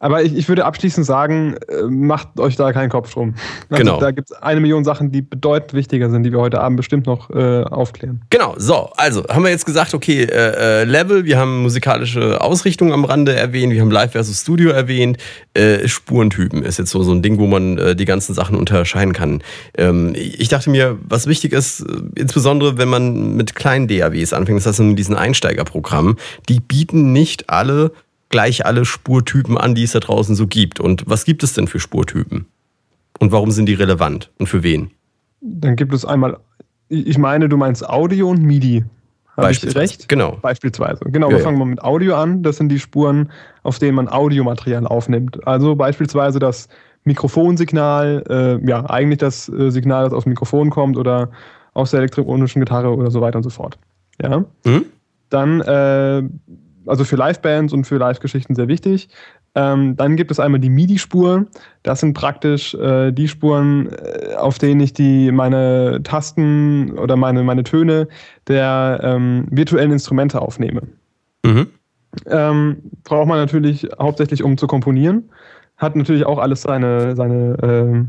[0.04, 3.36] Aber ich, ich würde abschließend sagen, äh, macht euch da keinen Kopf drum.
[3.70, 4.00] Also genau.
[4.02, 7.06] Da gibt es eine Million Sachen, die bedeutend wichtiger sind, die wir heute Abend bestimmt
[7.06, 8.22] noch äh, aufklären.
[8.30, 12.92] Genau, so, also haben wir jetzt gesagt, okay, äh, äh, Level, wir haben musikalische Ausrichtung
[12.92, 15.20] am Rande erwähnt, wir haben Live versus Studio erwähnt,
[15.54, 19.13] äh, Spurentypen ist jetzt so, so ein Ding, wo man äh, die ganzen Sachen unterscheiden
[19.13, 19.42] kann.
[19.78, 21.86] Ähm, ich dachte mir, was wichtig ist,
[22.16, 26.18] insbesondere wenn man mit kleinen DAWs anfängt, das heißt in diesen Einsteigerprogrammen,
[26.50, 27.94] die bieten nicht alle
[28.34, 30.80] gleich alle Spurtypen an, die es da draußen so gibt.
[30.80, 32.48] Und was gibt es denn für Spurtypen?
[33.19, 34.89] Und warum sind die relevant und für wen?
[35.39, 36.39] Dann gibt es einmal,
[36.89, 38.86] ich meine, du meinst Audio und MIDI.
[39.38, 40.10] Habe ich recht?
[40.10, 40.39] Genau.
[40.41, 41.06] Beispielsweise.
[41.06, 42.41] Genau, ja, wir fangen mal mit Audio an.
[42.41, 45.46] Das sind die Spuren, auf denen man Audiomaterial aufnimmt.
[45.46, 46.69] Also beispielsweise das
[47.04, 48.24] Mikrofonsignal,
[48.63, 51.30] äh, ja, eigentlich das äh, Signal, das aus dem Mikrofon kommt oder
[51.76, 53.78] aus der elektronischen Gitarre oder so weiter und so fort.
[54.19, 54.43] Ja.
[54.65, 54.86] Mhm.
[55.30, 56.24] Dann, äh,
[56.86, 59.10] also für Livebands und für Live-Geschichten sehr wichtig.
[59.56, 61.46] Ähm, dann gibt es einmal die MIDI-Spur.
[61.84, 67.43] Das sind praktisch äh, die Spuren, äh, auf denen ich die, meine Tasten oder meine,
[67.43, 68.08] meine Töne
[68.48, 70.82] der ähm, virtuellen Instrumente aufnehme.
[71.46, 71.67] Mhm.
[72.28, 75.30] Ähm, braucht man natürlich hauptsächlich, um zu komponieren.
[75.78, 78.06] Hat natürlich auch alles seine, seine äh,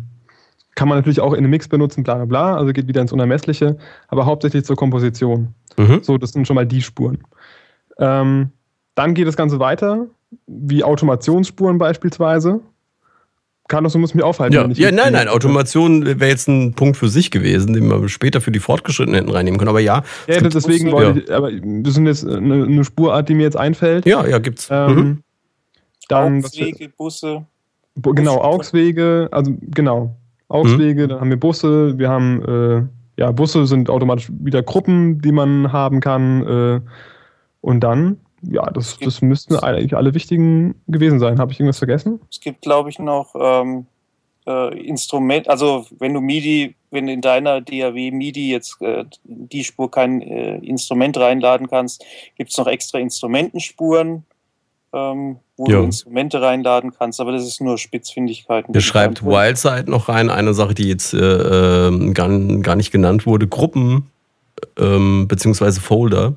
[0.74, 3.12] kann man natürlich auch in einem Mix benutzen, bla bla bla, also geht wieder ins
[3.12, 3.76] Unermessliche,
[4.08, 5.54] aber hauptsächlich zur Komposition.
[5.76, 6.00] Mhm.
[6.02, 7.18] So, das sind schon mal die Spuren.
[7.98, 8.50] Ähm,
[8.94, 10.06] dann geht das Ganze weiter
[10.46, 12.60] wie Automationsspuren beispielsweise.
[13.66, 14.54] Carlos, du musst mich aufhalten.
[14.54, 18.42] Ja, ja nein, nein, Automation wäre jetzt ein Punkt für sich gewesen, den wir später
[18.42, 19.70] für die Fortgeschrittenen hätten reinnehmen können.
[19.70, 20.02] Aber ja.
[20.26, 21.24] Ja, deswegen wollte ja.
[21.24, 24.04] ich, aber das sind jetzt eine, eine, Spurart, die mir jetzt einfällt.
[24.04, 24.68] Ja, ja, gibt's.
[24.70, 25.22] Ähm, mhm.
[26.08, 27.46] Dann, Augswege, Busse.
[27.94, 30.14] Bu genau, Augswege, also genau.
[30.48, 31.08] Augswege, mhm.
[31.08, 32.42] dann haben wir Busse, wir haben,
[33.16, 36.46] äh, ja, Busse sind automatisch wieder Gruppen, die man haben kann.
[36.46, 36.80] Äh,
[37.62, 38.18] und dann
[38.50, 41.38] ja, das, das müssten eigentlich alle wichtigen gewesen sein.
[41.38, 42.20] Habe ich irgendwas vergessen?
[42.30, 43.86] Es gibt, glaube ich, noch ähm,
[44.46, 49.90] äh, Instrument, also wenn du MIDI, wenn in deiner DAW MIDI jetzt äh, die Spur
[49.90, 52.04] kein äh, Instrument reinladen kannst,
[52.36, 54.24] gibt es noch extra Instrumentenspuren,
[54.92, 55.78] ähm, wo jo.
[55.78, 58.72] du Instrumente reinladen kannst, aber das ist nur Spitzfindigkeiten.
[58.72, 62.28] Der schreibt Wildside noch rein, eine Sache, die jetzt äh, ähm, gar,
[62.60, 64.10] gar nicht genannt wurde, Gruppen
[64.78, 66.34] ähm, beziehungsweise Folder.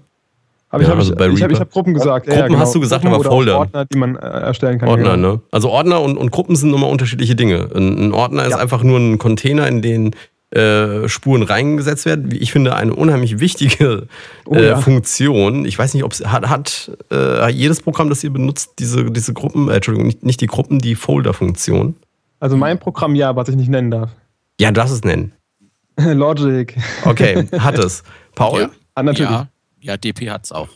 [0.70, 2.26] Aber ja, ich habe also ich, ich hab, ich hab Gruppen gesagt.
[2.26, 2.60] Gruppen ja, genau.
[2.60, 3.60] hast du gesagt, Gruppen aber Folder.
[3.60, 4.90] Ordner, die man äh, erstellen kann.
[4.90, 5.34] Ordner, genau.
[5.34, 5.42] ne?
[5.52, 7.70] Also Ordner und, und Gruppen sind nochmal unterschiedliche Dinge.
[7.74, 8.50] Ein, ein Ordner ja.
[8.50, 10.14] ist einfach nur ein Container, in den
[10.52, 12.30] äh, Spuren reingesetzt werden.
[12.32, 14.08] Ich finde eine unheimlich wichtige
[14.46, 14.78] oh, äh, ja.
[14.78, 15.66] Funktion.
[15.66, 19.34] Ich weiß nicht, ob es hat, hat äh, jedes Programm, das ihr benutzt, diese, diese
[19.34, 21.96] Gruppen, äh, Entschuldigung, nicht, nicht die Gruppen, die Folder-Funktion.
[22.40, 24.12] Also mein Programm ja, was ich nicht nennen darf.
[24.60, 25.34] Ja, du darfst es nennen.
[25.98, 26.76] Logic.
[27.04, 28.04] Okay, hat es.
[28.36, 28.62] Paul?
[28.62, 29.32] Ja, ah, natürlich.
[29.32, 29.48] Ja.
[29.80, 30.70] Ja, DP hat es auch.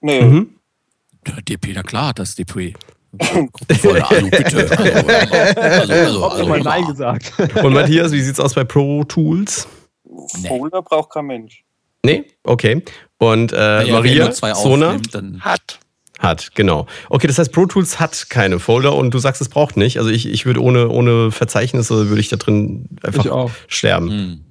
[0.00, 0.22] Nee.
[0.22, 0.50] Mhm.
[1.26, 2.74] Ja, DP, na klar, das DP.
[3.80, 4.68] Voll Ahnung, bitte.
[5.62, 7.32] Also, also, also, also mal Nein gesagt.
[7.62, 9.68] Und Matthias, wie sieht's aus bei Pro Tools?
[10.46, 10.84] Folder nee.
[10.88, 11.64] braucht kein Mensch.
[12.04, 12.24] Nee?
[12.42, 12.82] Okay.
[13.18, 14.98] Und äh, ja, Maria, Sona?
[15.40, 15.78] Hat.
[16.18, 16.86] Hat, genau.
[17.08, 19.98] Okay, das heißt, Pro Tools hat keine Folder und du sagst, es braucht nicht.
[19.98, 24.10] Also ich, ich würde ohne, ohne Verzeichnisse, würde ich da drin einfach sterben.
[24.10, 24.44] Hm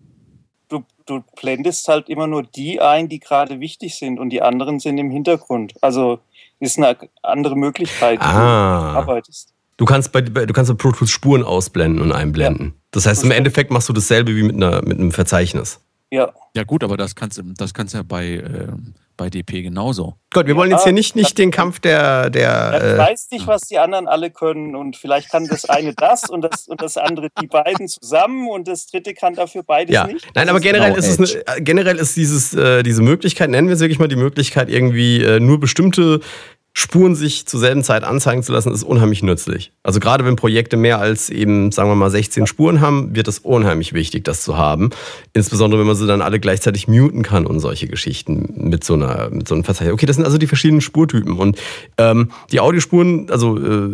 [1.05, 4.97] du blendest halt immer nur die ein, die gerade wichtig sind und die anderen sind
[4.97, 5.73] im Hintergrund.
[5.81, 6.19] Also
[6.59, 8.93] ist eine andere Möglichkeit, wie ah.
[8.93, 9.53] du arbeitest.
[9.77, 12.67] Du kannst bei, du kannst bei Pro Tools Spuren ausblenden und einblenden.
[12.67, 12.73] Ja.
[12.91, 15.79] Das heißt, im Endeffekt machst du dasselbe wie mit, einer, mit einem Verzeichnis.
[16.11, 16.31] Ja.
[16.55, 18.67] Ja, gut, aber das kannst du das kannst ja bei, äh,
[19.21, 20.15] bei DP genauso.
[20.31, 22.31] Gott, wir wollen jetzt hier nicht, nicht den Kampf der.
[22.31, 26.27] der äh, weiß nicht, was die anderen alle können und vielleicht kann das eine das
[26.27, 30.07] und das und das andere die beiden zusammen und das dritte kann dafür beides ja.
[30.07, 30.27] nicht.
[30.34, 33.79] Nein, aber generell ist, es eine, generell ist dieses, äh, diese Möglichkeit, nennen wir es
[33.79, 36.21] wirklich mal die Möglichkeit, irgendwie äh, nur bestimmte
[36.73, 39.73] Spuren sich zur selben Zeit anzeigen zu lassen, ist unheimlich nützlich.
[39.84, 43.39] Also gerade wenn Projekte mehr als eben, sagen wir mal, 16 Spuren haben, wird es
[43.39, 44.91] unheimlich wichtig, das zu haben.
[45.34, 49.29] Insbesondere, wenn man sie dann alle gleichzeitig muten kann und solche Geschichten mit so einer,
[49.31, 49.93] mit so einem Verzeichnis.
[49.93, 51.38] Okay, das sind also die verschiedenen Spurtypen.
[51.38, 51.60] Und
[51.97, 53.89] ähm, die Audiospuren, also äh,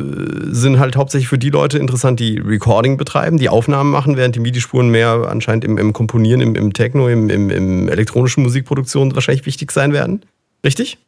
[0.53, 4.39] sind halt hauptsächlich für die Leute interessant, die Recording betreiben, die Aufnahmen machen, während die
[4.39, 9.47] MIDI-Spuren mehr anscheinend im, im Komponieren, im, im Techno, im, im, im elektronischen Musikproduktion wahrscheinlich
[9.47, 10.21] wichtig sein werden.
[10.63, 10.99] Richtig?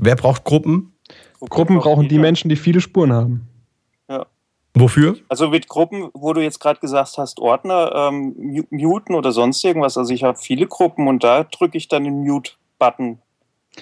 [0.00, 0.92] Wer braucht Gruppen?
[1.40, 3.48] Gruppen brauchen die Menschen, die viele Spuren haben.
[4.08, 4.26] Ja.
[4.74, 5.16] Wofür?
[5.28, 9.96] Also mit Gruppen, wo du jetzt gerade gesagt hast, Ordner ähm, muten oder sonst irgendwas.
[9.96, 13.18] Also ich habe viele Gruppen und da drücke ich dann den Mute-Button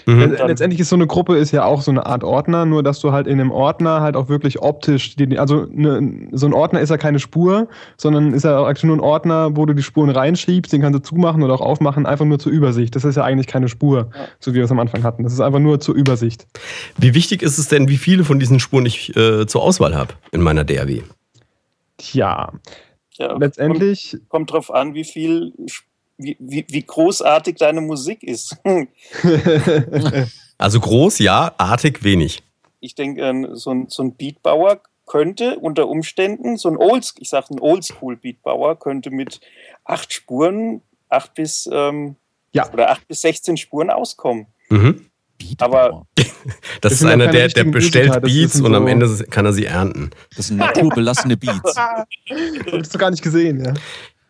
[0.06, 0.36] Mhm.
[0.46, 3.12] Letztendlich ist so eine Gruppe ist ja auch so eine Art Ordner, nur dass du
[3.12, 6.96] halt in einem Ordner halt auch wirklich optisch, also eine, so ein Ordner ist ja
[6.96, 10.72] keine Spur, sondern ist ja auch actually nur ein Ordner, wo du die Spuren reinschiebst,
[10.72, 12.94] den kannst du zumachen oder auch aufmachen, einfach nur zur Übersicht.
[12.96, 14.28] Das ist ja eigentlich keine Spur, ja.
[14.40, 15.22] so wie wir es am Anfang hatten.
[15.22, 16.46] Das ist einfach nur zur Übersicht.
[16.98, 20.14] Wie wichtig ist es denn, wie viele von diesen Spuren ich äh, zur Auswahl habe
[20.32, 21.02] in meiner DAW?
[21.98, 22.52] Tja,
[23.12, 24.10] ja, letztendlich.
[24.10, 25.52] Kommt, kommt drauf an, wie viel
[26.16, 28.56] wie, wie, wie großartig deine Musik ist.
[30.58, 32.42] also groß, ja, artig wenig.
[32.80, 37.48] Ich denke, so ein, so ein Beatbauer könnte unter Umständen, so ein Old, ich sage
[37.50, 39.40] ein Oldschool-Beatbauer, könnte mit
[39.84, 42.16] acht Spuren, acht bis, ähm,
[42.52, 42.70] ja.
[42.72, 44.46] oder acht bis 16 Spuren auskommen.
[44.70, 45.06] Mhm.
[45.58, 46.26] Aber das,
[46.80, 50.10] das ist einer, der, der bestellt Beats und so am Ende kann er sie ernten.
[50.36, 51.74] Das sind naturbelassene Beats.
[52.72, 53.74] Hast du gar nicht gesehen, ja.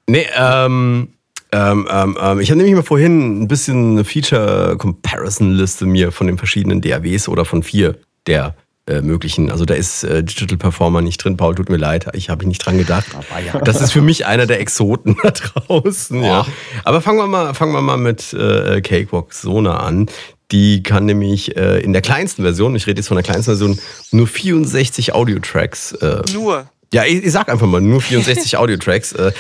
[0.09, 1.14] Nee, ähm,
[1.55, 6.38] ähm, ähm, ähm ich habe nämlich mal vorhin ein bisschen eine Feature-Comparison-Liste mir von den
[6.38, 8.55] verschiedenen DAWs oder von vier der
[8.87, 9.51] äh, möglichen.
[9.51, 11.38] Also da ist äh, Digital Performer nicht drin.
[11.38, 13.07] Paul, tut mir leid, ich habe nicht dran gedacht.
[13.45, 13.59] Ja.
[13.61, 16.23] Das ist für mich einer der Exoten da draußen.
[16.23, 16.47] Ja.
[16.85, 20.09] Aber fangen wir mal, fangen wir mal mit äh, Cakewalk Sona an.
[20.53, 23.79] Die kann nämlich äh, in der kleinsten Version, ich rede jetzt von der kleinsten Version,
[24.12, 25.93] nur 64 Audio-Tracks.
[25.93, 26.67] Äh, nur.
[26.94, 29.12] Ja, ich, ich, sag einfach mal, nur 64 Audio-Tracks.
[29.12, 29.33] Äh,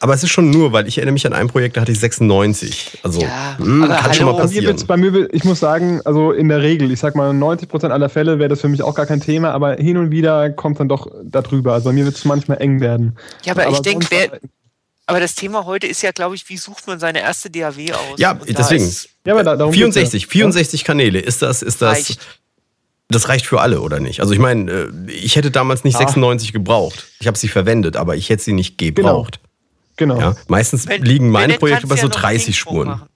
[0.00, 2.00] aber es ist schon nur, weil ich erinnere mich an ein Projekt, da hatte ich
[2.00, 3.00] 96.
[3.02, 4.14] Also ja, mh, kann hallo.
[4.14, 4.82] schon mal passieren.
[4.86, 8.38] Bei mir, ich muss sagen, also in der Regel, ich sag mal, 90% aller Fälle
[8.38, 11.10] wäre das für mich auch gar kein Thema, aber hin und wieder kommt dann doch
[11.22, 11.74] darüber.
[11.74, 13.18] Also bei mir wird es manchmal eng werden.
[13.44, 14.40] Ja, aber, aber ich denke, wer.
[15.08, 18.18] Aber das Thema heute ist ja, glaube ich, wie sucht man seine erste DAW aus?
[18.18, 18.90] Ja, deswegen.
[19.24, 21.20] ja, aber da, 64, 64 Kanäle.
[21.20, 22.26] Ist das, ist das, reicht.
[23.08, 24.20] Das reicht für alle, oder nicht?
[24.20, 26.00] Also ich meine, äh, ich hätte damals nicht ah.
[26.00, 27.06] 96 gebraucht.
[27.20, 29.40] Ich habe sie verwendet, aber ich hätte sie nicht gebraucht.
[29.96, 30.16] Genau.
[30.16, 30.30] genau.
[30.30, 32.88] Ja, meistens wenn, liegen meine Projekte bei so 30 Spuren.
[32.88, 33.08] Machen.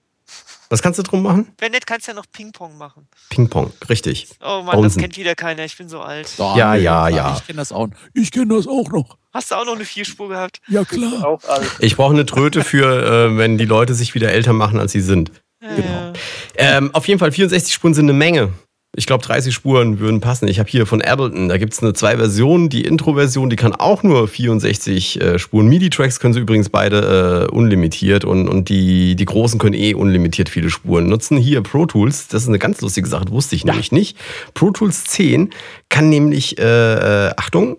[0.71, 1.49] Was kannst du drum machen?
[1.57, 3.05] Wenn nicht, kannst du ja noch Ping-Pong machen.
[3.29, 4.29] Ping-Pong, richtig.
[4.41, 5.65] Oh Mann, das kennt wieder keiner.
[5.65, 6.29] Ich bin so alt.
[6.37, 7.35] Oh, ja, ja, ja.
[7.35, 7.89] Ich kenne das, auch.
[8.13, 9.17] Ich kenn das auch noch.
[9.33, 10.61] Hast du auch noch eine Vierspur gehabt?
[10.69, 11.39] Ja, klar.
[11.79, 15.01] Ich brauche eine Tröte für, äh, wenn die Leute sich wieder älter machen, als sie
[15.01, 15.33] sind.
[15.61, 16.13] Ja, genau.
[16.55, 18.53] Ähm, auf jeden Fall, 64 Spuren sind eine Menge.
[18.93, 20.49] Ich glaube, 30 Spuren würden passen.
[20.49, 22.67] Ich habe hier von Ableton, da gibt es eine zwei Versionen.
[22.67, 25.67] Die Intro-Version, die kann auch nur 64 äh, Spuren.
[25.69, 30.49] MIDI-Tracks können sie übrigens beide äh, unlimitiert und, und die, die großen können eh unlimitiert
[30.49, 31.37] viele Spuren nutzen.
[31.37, 33.71] Hier Pro Tools, das ist eine ganz lustige Sache, wusste ich ja.
[33.71, 34.17] nämlich nicht.
[34.53, 35.51] Pro Tools 10
[35.87, 37.77] kann nämlich, äh, äh Achtung,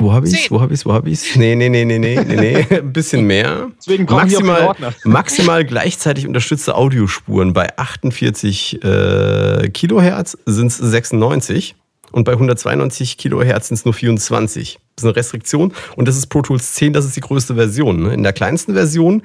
[0.00, 2.36] wo habe ich Wo habe ich Wo habe ich Nee, nee, nee, nee, nee, nee,
[2.36, 2.66] nee.
[2.78, 3.70] Ein bisschen mehr.
[3.78, 7.52] Deswegen maximal, maximal gleichzeitig unterstützte Audiospuren.
[7.52, 11.76] Bei 48 äh, Kilohertz sind es 96
[12.12, 14.78] und bei 192 Kilohertz sind es nur 24.
[14.96, 18.02] Das ist eine Restriktion und das ist Pro Tools 10, das ist die größte Version.
[18.02, 18.14] Ne?
[18.14, 19.22] In der kleinsten Version,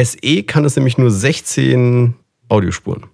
[0.00, 2.14] SE, kann es nämlich nur 16
[2.48, 3.04] Audiospuren.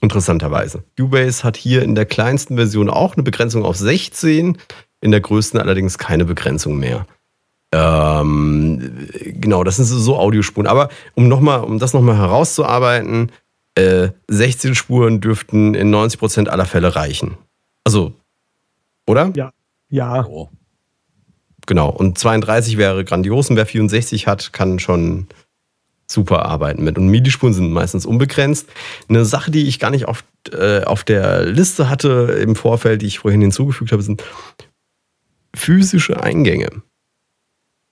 [0.00, 0.84] Interessanterweise.
[0.98, 4.58] Cubase hat hier in der kleinsten Version auch eine Begrenzung auf 16
[5.00, 7.06] in der größten allerdings keine Begrenzung mehr.
[7.72, 10.66] Ähm, genau, das sind so Audiospuren.
[10.66, 13.32] Aber um, noch mal, um das nochmal herauszuarbeiten,
[13.74, 17.36] äh, 16 Spuren dürften in 90% aller Fälle reichen.
[17.84, 18.12] Also,
[19.06, 19.32] oder?
[19.34, 19.52] Ja.
[19.88, 20.24] Ja.
[20.26, 20.48] Oh.
[21.66, 25.26] Genau, und 32 wäre grandios und wer 64 hat, kann schon
[26.06, 26.96] super arbeiten mit.
[26.96, 28.68] Und MIDI-Spuren sind meistens unbegrenzt.
[29.08, 33.06] Eine Sache, die ich gar nicht auf, äh, auf der Liste hatte im Vorfeld, die
[33.06, 34.22] ich vorhin hinzugefügt habe, sind
[35.56, 36.82] physische Eingänge.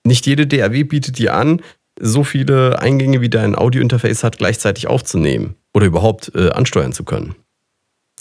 [0.05, 1.61] Nicht jede DAW bietet dir an,
[1.99, 7.35] so viele Eingänge wie dein Audiointerface hat, gleichzeitig aufzunehmen oder überhaupt äh, ansteuern zu können.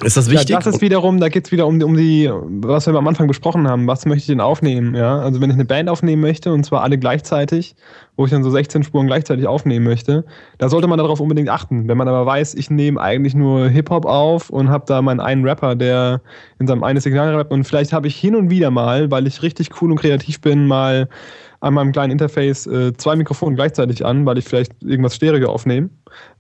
[0.03, 0.51] Ist das wichtig?
[0.51, 3.29] Ja, das ist wiederum, da geht es wieder um, um die, was wir am Anfang
[3.29, 5.21] besprochen haben, was möchte ich denn aufnehmen, ja?
[5.21, 7.77] Also wenn ich eine Band aufnehmen möchte und zwar alle gleichzeitig,
[8.17, 10.25] wo ich dann so 16 Spuren gleichzeitig aufnehmen möchte,
[10.59, 11.87] da sollte man darauf unbedingt achten.
[11.87, 15.47] Wenn man aber weiß, ich nehme eigentlich nur Hip-Hop auf und habe da meinen einen
[15.47, 16.23] Rapper, der
[16.59, 19.43] in seinem einen Signal rappt und vielleicht habe ich hin und wieder mal, weil ich
[19.43, 21.09] richtig cool und kreativ bin, mal
[21.65, 25.89] an meinem kleinen Interface äh, zwei Mikrofone gleichzeitig an, weil ich vielleicht irgendwas Stereo aufnehme.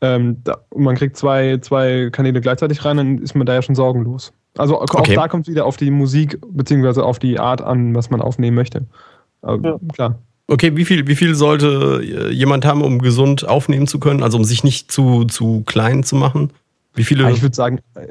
[0.01, 3.63] Ähm, da, und man kriegt zwei, zwei Kanäle gleichzeitig rein, dann ist man da ja
[3.63, 4.33] schon sorgenlos.
[4.59, 5.15] Also auch okay.
[5.15, 7.01] da kommt es wieder auf die Musik bzw.
[7.01, 8.87] auf die Art an, was man aufnehmen möchte.
[9.43, 9.79] Aber, ja.
[9.95, 10.19] Klar.
[10.47, 14.23] Okay, wie viel, wie viel sollte äh, jemand haben, um gesund aufnehmen zu können?
[14.23, 16.53] Also um sich nicht zu, zu klein zu machen?
[16.95, 17.29] Wie viele?
[17.31, 18.07] ich würde sagen, äh,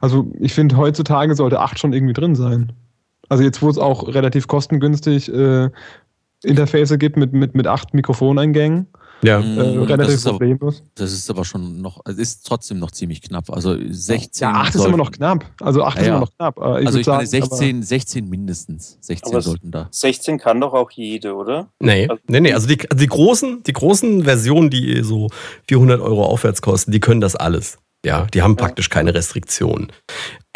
[0.00, 2.72] also ich finde heutzutage sollte acht schon irgendwie drin sein.
[3.28, 5.70] Also jetzt, wo es auch relativ kostengünstig äh,
[6.44, 8.88] Interface gibt mit, mit, mit acht Mikrofoneingängen.
[9.24, 10.80] Ja, äh, relativ das problemlos.
[10.80, 13.50] Aber, das ist aber schon noch, es ist trotzdem noch ziemlich knapp.
[13.50, 14.46] Also 16.
[14.46, 15.46] Ja, 8 ist immer noch knapp.
[15.60, 16.56] Also 8 ja, ist immer noch knapp.
[16.58, 18.98] Ich also ich meine 16, 16 mindestens.
[19.00, 19.88] 16 sollten da.
[19.90, 21.68] 16 kann doch auch jede, oder?
[21.80, 22.52] Nee, also, nee, nee.
[22.52, 25.28] Also die, also die, großen, die großen Versionen, die so
[25.68, 27.78] 400 Euro aufwärts kosten, die können das alles.
[28.04, 29.90] Ja, die haben praktisch keine Restriktionen.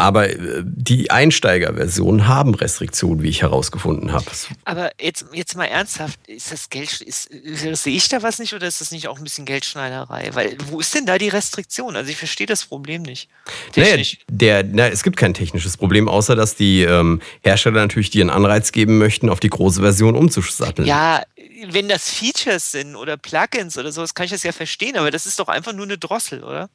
[0.01, 4.27] Aber äh, die Einsteigerversionen haben Restriktionen, wie ich herausgefunden habe.
[4.65, 8.69] Aber jetzt, jetzt mal ernsthaft, ist das Geld, ist, sehe ich da was nicht oder
[8.69, 10.31] ist das nicht auch ein bisschen Geldschneiderei?
[10.35, 11.97] Weil wo ist denn da die Restriktion?
[11.97, 13.29] Also ich verstehe das Problem nicht.
[13.73, 14.19] Technisch.
[14.29, 18.23] Naja, der, na, es gibt kein technisches Problem, außer dass die ähm, Hersteller natürlich dir
[18.23, 20.87] einen Anreiz geben möchten, auf die große Version umzusatteln.
[20.87, 21.23] Ja,
[21.71, 25.27] wenn das Features sind oder Plugins oder sowas, kann ich das ja verstehen, aber das
[25.27, 26.69] ist doch einfach nur eine Drossel, oder?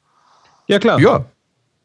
[0.67, 0.99] Ja, klar.
[0.99, 1.25] Ja.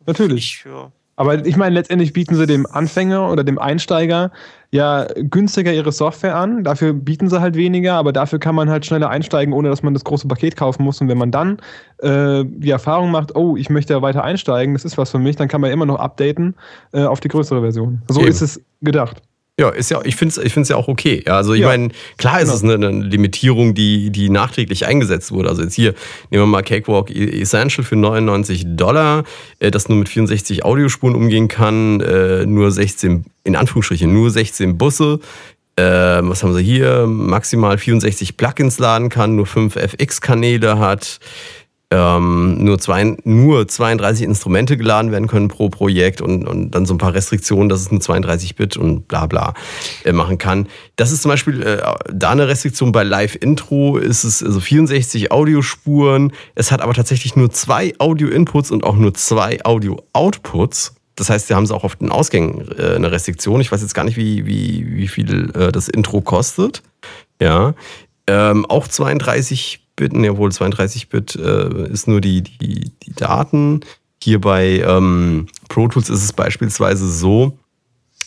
[0.06, 0.64] Natürlich.
[0.64, 0.90] Ich, ja.
[1.18, 4.30] Aber ich meine, letztendlich bieten sie dem Anfänger oder dem Einsteiger
[4.70, 6.62] ja günstiger ihre Software an.
[6.62, 9.94] Dafür bieten sie halt weniger, aber dafür kann man halt schneller einsteigen, ohne dass man
[9.94, 11.00] das große Paket kaufen muss.
[11.00, 11.58] Und wenn man dann
[11.98, 15.34] äh, die Erfahrung macht, oh, ich möchte ja weiter einsteigen, das ist was für mich,
[15.34, 16.54] dann kann man immer noch updaten
[16.92, 18.00] äh, auf die größere Version.
[18.06, 18.28] So Eben.
[18.28, 19.20] ist es gedacht.
[19.58, 21.22] Ja, ist ja, ich finde es ich find's ja auch okay.
[21.26, 21.66] Ja, also ich ja.
[21.66, 22.54] meine, klar ist genau.
[22.54, 25.48] es eine, eine, Limitierung, die, die nachträglich eingesetzt wurde.
[25.48, 25.94] Also jetzt hier
[26.30, 29.24] nehmen wir mal Cakewalk e- Essential für 99 Dollar,
[29.58, 34.78] äh, das nur mit 64 Audiospuren umgehen kann, äh, nur 16, in Anführungsstrichen, nur 16
[34.78, 35.18] Busse.
[35.74, 37.06] Äh, was haben sie hier?
[37.08, 41.18] Maximal 64 Plugins laden kann, nur 5 FX-Kanäle hat
[41.90, 46.94] ähm, nur, zwei, nur 32 Instrumente geladen werden können pro Projekt und, und dann so
[46.94, 49.54] ein paar Restriktionen, dass es nur 32-Bit und bla bla
[50.04, 50.68] äh, machen kann.
[50.96, 56.32] Das ist zum Beispiel äh, da eine Restriktion bei Live-Intro, ist es also 64 Audiospuren.
[56.54, 60.94] Es hat aber tatsächlich nur zwei Audio-Inputs und auch nur zwei Audio-Outputs.
[61.16, 63.62] Das heißt, sie haben es auch auf den Ausgängen äh, eine Restriktion.
[63.62, 66.82] Ich weiß jetzt gar nicht, wie, wie, wie viel äh, das Intro kostet.
[67.40, 67.74] Ja.
[68.26, 73.80] Ähm, auch 32 Bit, jawohl, 32-Bit äh, ist nur die, die, die Daten.
[74.22, 77.58] Hier bei ähm, Pro Tools ist es beispielsweise so,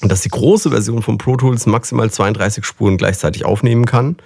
[0.02, 4.18] dass die große Version von Pro Tools maximal 32 Spuren gleichzeitig aufnehmen kann.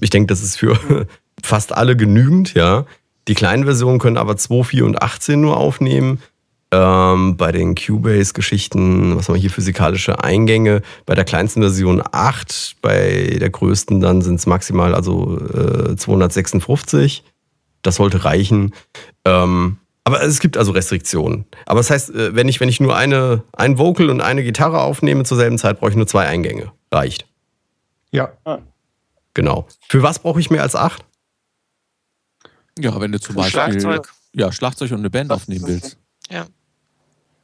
[0.00, 0.78] Ich denke, das ist für
[1.42, 2.86] fast alle genügend, ja.
[3.26, 6.20] Die kleinen Versionen können aber 2, 4 und 18 nur aufnehmen.
[6.70, 12.76] Ähm, bei den Cubase-Geschichten, was haben wir hier, physikalische Eingänge, bei der kleinsten Version 8,
[12.82, 17.24] bei der größten dann sind es maximal also äh, 256.
[17.80, 18.74] Das sollte reichen.
[19.24, 21.46] Ähm, aber es gibt also Restriktionen.
[21.64, 24.80] Aber das heißt, äh, wenn ich, wenn ich nur eine, ein Vocal und eine Gitarre
[24.80, 26.72] aufnehme zur selben Zeit, brauche ich nur zwei Eingänge.
[26.92, 27.26] Reicht.
[28.10, 28.32] Ja.
[29.34, 29.68] Genau.
[29.88, 31.04] Für was brauche ich mehr als acht?
[32.78, 34.12] Ja, wenn du zum Beispiel Schlagzeug.
[34.34, 35.98] Ja, Schlagzeug und eine Band aufnehmen willst.
[36.30, 36.46] Ja.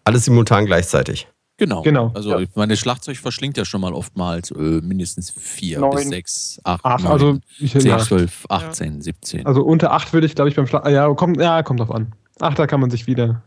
[0.05, 1.29] Alles simultan gleichzeitig.
[1.57, 1.83] Genau.
[1.83, 2.11] genau.
[2.14, 2.47] Also ja.
[2.57, 5.93] meine Schlagzeug verschlingt ja schon mal oftmals äh, mindestens vier neun.
[5.93, 7.99] bis sechs, acht, acht neun, also ich, zehn, ja.
[7.99, 9.47] zwölf, achtzehn, siebzehn.
[9.47, 10.88] Also unter acht würde ich, glaube ich, beim Schlag.
[10.88, 12.12] Ja, kommt, ja, kommt drauf an.
[12.40, 13.45] Acht, da kann man sich wieder.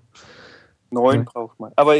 [0.90, 1.24] Neun ja.
[1.24, 1.74] braucht man.
[1.76, 1.96] Aber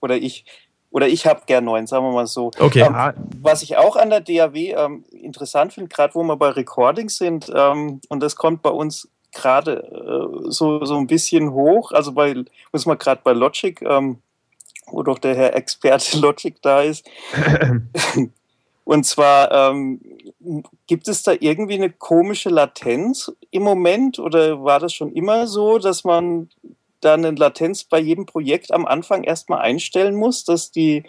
[0.00, 0.44] oder ich
[0.90, 2.50] oder ich habe gern neun, sagen wir mal so.
[2.58, 2.82] Okay.
[2.82, 7.16] Ähm, was ich auch an der DAW ähm, interessant finde, gerade wo wir bei Recordings
[7.16, 9.82] sind, ähm, und das kommt bei uns gerade
[10.44, 11.92] äh, so, so ein bisschen hoch.
[11.92, 12.34] Also bei,
[12.72, 14.18] muss man gerade bei Logic, ähm,
[14.86, 17.08] wo doch der Herr Experte Logic da ist.
[18.84, 20.00] Und zwar ähm,
[20.88, 25.78] gibt es da irgendwie eine komische Latenz im Moment oder war das schon immer so,
[25.78, 26.48] dass man
[27.00, 31.04] da eine Latenz bei jedem Projekt am Anfang erstmal einstellen muss, dass die,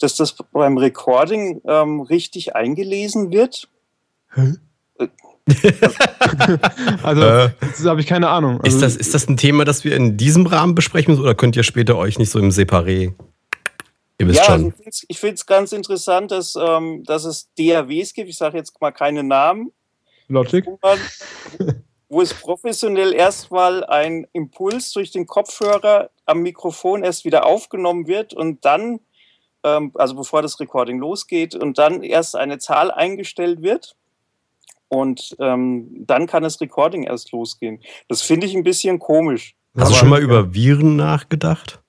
[0.00, 3.68] dass das beim Recording ähm, richtig eingelesen wird?
[4.34, 4.54] Hä?
[7.02, 8.60] also, äh, das habe ich keine Ahnung.
[8.62, 11.34] Also, ist, das, ist das ein Thema, das wir in diesem Rahmen besprechen müssen oder
[11.34, 13.12] könnt ihr später euch nicht so im Separé?
[14.18, 14.72] Ihr wisst ja, schon.
[14.84, 18.28] Also ich finde es ganz interessant, dass, ähm, dass es DAWs gibt.
[18.28, 19.72] Ich sage jetzt mal keine Namen.
[20.28, 20.64] Logic.
[20.64, 20.98] Wo, man,
[22.08, 28.32] wo es professionell erstmal ein Impuls durch den Kopfhörer am Mikrofon erst wieder aufgenommen wird
[28.32, 29.00] und dann,
[29.62, 33.96] ähm, also bevor das Recording losgeht, und dann erst eine Zahl eingestellt wird
[34.94, 37.80] und ähm, dann kann das Recording erst losgehen.
[38.08, 39.54] Das finde ich ein bisschen komisch.
[39.76, 41.82] Hast du schon mal über Viren nachgedacht?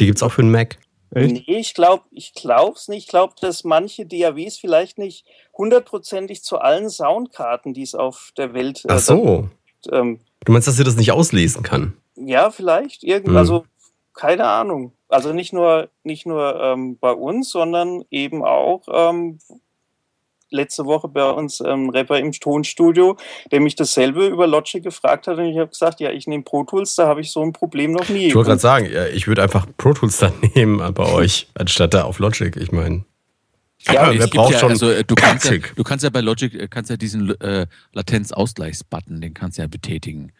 [0.00, 0.78] Die gibt es auch für den Mac.
[1.14, 1.32] Echt?
[1.32, 3.04] Nee, ich glaube ich es nicht.
[3.04, 5.24] Ich glaube, dass manche DAWs vielleicht nicht
[5.56, 9.48] hundertprozentig zu allen Soundkarten, die es auf der Welt äh, Ach so.
[9.92, 11.94] Ähm, du meinst, dass sie das nicht auslesen kann?
[12.16, 13.04] Ja, vielleicht.
[13.04, 13.36] Irgend, hm.
[13.36, 13.64] Also,
[14.12, 14.92] keine Ahnung.
[15.08, 19.38] Also nicht nur, nicht nur ähm, bei uns, sondern eben auch ähm,
[20.54, 23.16] letzte Woche bei uns ein Rapper im Tonstudio,
[23.50, 26.64] der mich dasselbe über Logic gefragt hat und ich habe gesagt, ja, ich nehme Pro
[26.64, 28.28] Tools, da habe ich so ein Problem noch nie.
[28.28, 32.04] Ich wollte gerade sagen, ich würde einfach Pro Tools dann nehmen bei euch, anstatt da
[32.04, 32.56] auf Logic.
[32.56, 33.04] Ich meine.
[33.86, 36.20] Ja, ja wer braucht ja, schon also, äh, du, kannst ja, du kannst ja bei
[36.20, 40.32] Logic äh, kannst ja diesen äh, Latenzausgleichsbutton, den kannst du ja betätigen.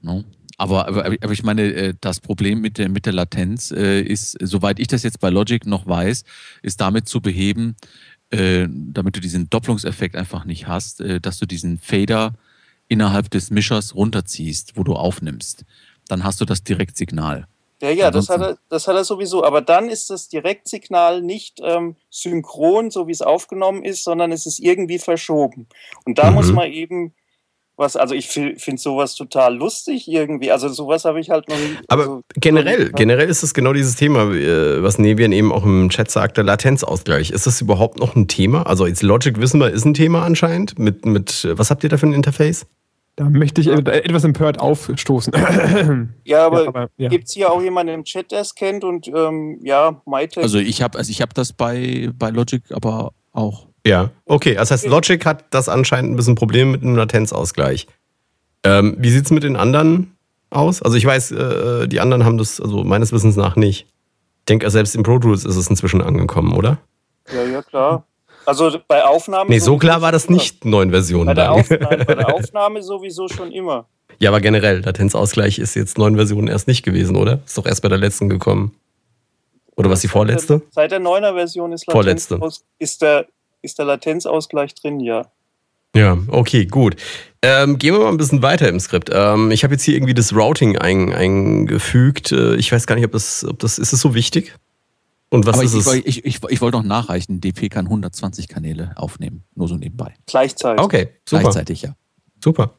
[0.00, 0.22] No?
[0.58, 4.78] Aber, aber, aber, ich meine, äh, das Problem mit der, mit der Latenz ist, soweit
[4.78, 6.24] ich das jetzt bei Logic noch weiß,
[6.62, 7.76] ist damit zu beheben,
[8.30, 12.34] äh, damit du diesen Doppelungseffekt einfach nicht hast, äh, dass du diesen Fader
[12.88, 15.64] innerhalb des Mischers runterziehst, wo du aufnimmst.
[16.08, 17.46] Dann hast du das Direktsignal.
[17.80, 19.44] Ja, ja, das hat, er, das hat er sowieso.
[19.44, 24.46] Aber dann ist das Direktsignal nicht ähm, synchron, so wie es aufgenommen ist, sondern es
[24.46, 25.68] ist irgendwie verschoben.
[26.04, 26.34] Und da mhm.
[26.34, 27.14] muss man eben
[27.78, 30.50] was, also ich finde sowas total lustig irgendwie.
[30.50, 31.76] Also sowas habe ich halt noch nie.
[31.86, 35.88] Aber also, generell, generell ist es genau dieses Thema, äh, was Nevian eben auch im
[35.88, 37.30] Chat sagte, Latenzausgleich.
[37.30, 38.64] Ist das überhaupt noch ein Thema?
[38.64, 40.78] Also jetzt Logic wissen wir, ist ein Thema anscheinend.
[40.78, 42.66] Mit, mit was habt ihr da für ein Interface?
[43.14, 45.32] Da möchte ich etwas empört aufstoßen.
[46.24, 47.08] ja, aber, ja, aber ja.
[47.08, 48.84] gibt es hier auch jemanden im Chat, der es kennt?
[48.84, 50.42] Und ähm, ja, MyTech.
[50.42, 53.67] Also ich habe also hab das bei, bei Logic aber auch.
[53.88, 54.54] Ja, okay.
[54.54, 57.86] Das heißt, Logic hat das anscheinend ein bisschen Problem mit einem Latenzausgleich.
[58.64, 60.16] Ähm, wie sieht es mit den anderen
[60.50, 60.82] aus?
[60.82, 63.86] Also ich weiß, äh, die anderen haben das, also meines Wissens nach nicht.
[64.40, 66.78] Ich denke, selbst in Pro Tools ist es inzwischen angekommen, oder?
[67.32, 68.04] Ja, ja, klar.
[68.44, 69.50] Also bei Aufnahmen.
[69.50, 71.26] Nee, so klar war das nicht neuen Versionen.
[71.26, 73.86] Bei der, Aufnahme, bei der Aufnahme sowieso schon immer.
[74.18, 77.40] Ja, aber generell, Latenzausgleich ist jetzt neuen Versionen erst nicht gewesen, oder?
[77.44, 78.74] Ist doch erst bei der letzten gekommen.
[79.76, 80.62] Oder was die vorletzte?
[80.70, 82.28] Seit der neuner Version ist, Latenz
[82.80, 83.26] ist, der,
[83.70, 85.30] ist der Latenzausgleich drin, ja.
[85.96, 86.96] Ja, okay, gut.
[87.40, 89.10] Ähm, gehen wir mal ein bisschen weiter im Skript.
[89.12, 92.32] Ähm, ich habe jetzt hier irgendwie das Routing ein, eingefügt.
[92.32, 94.54] Äh, ich weiß gar nicht, ob das, ob das ist es so wichtig?
[95.30, 95.92] Und was Aber ist ich, es?
[96.04, 100.14] Ich, ich, ich wollte noch nachreichen, DP kann 120 Kanäle aufnehmen, nur so nebenbei.
[100.26, 100.82] Gleichzeitig.
[100.82, 101.42] Okay, super.
[101.42, 101.94] Gleichzeitig, ja.
[102.42, 102.74] Super.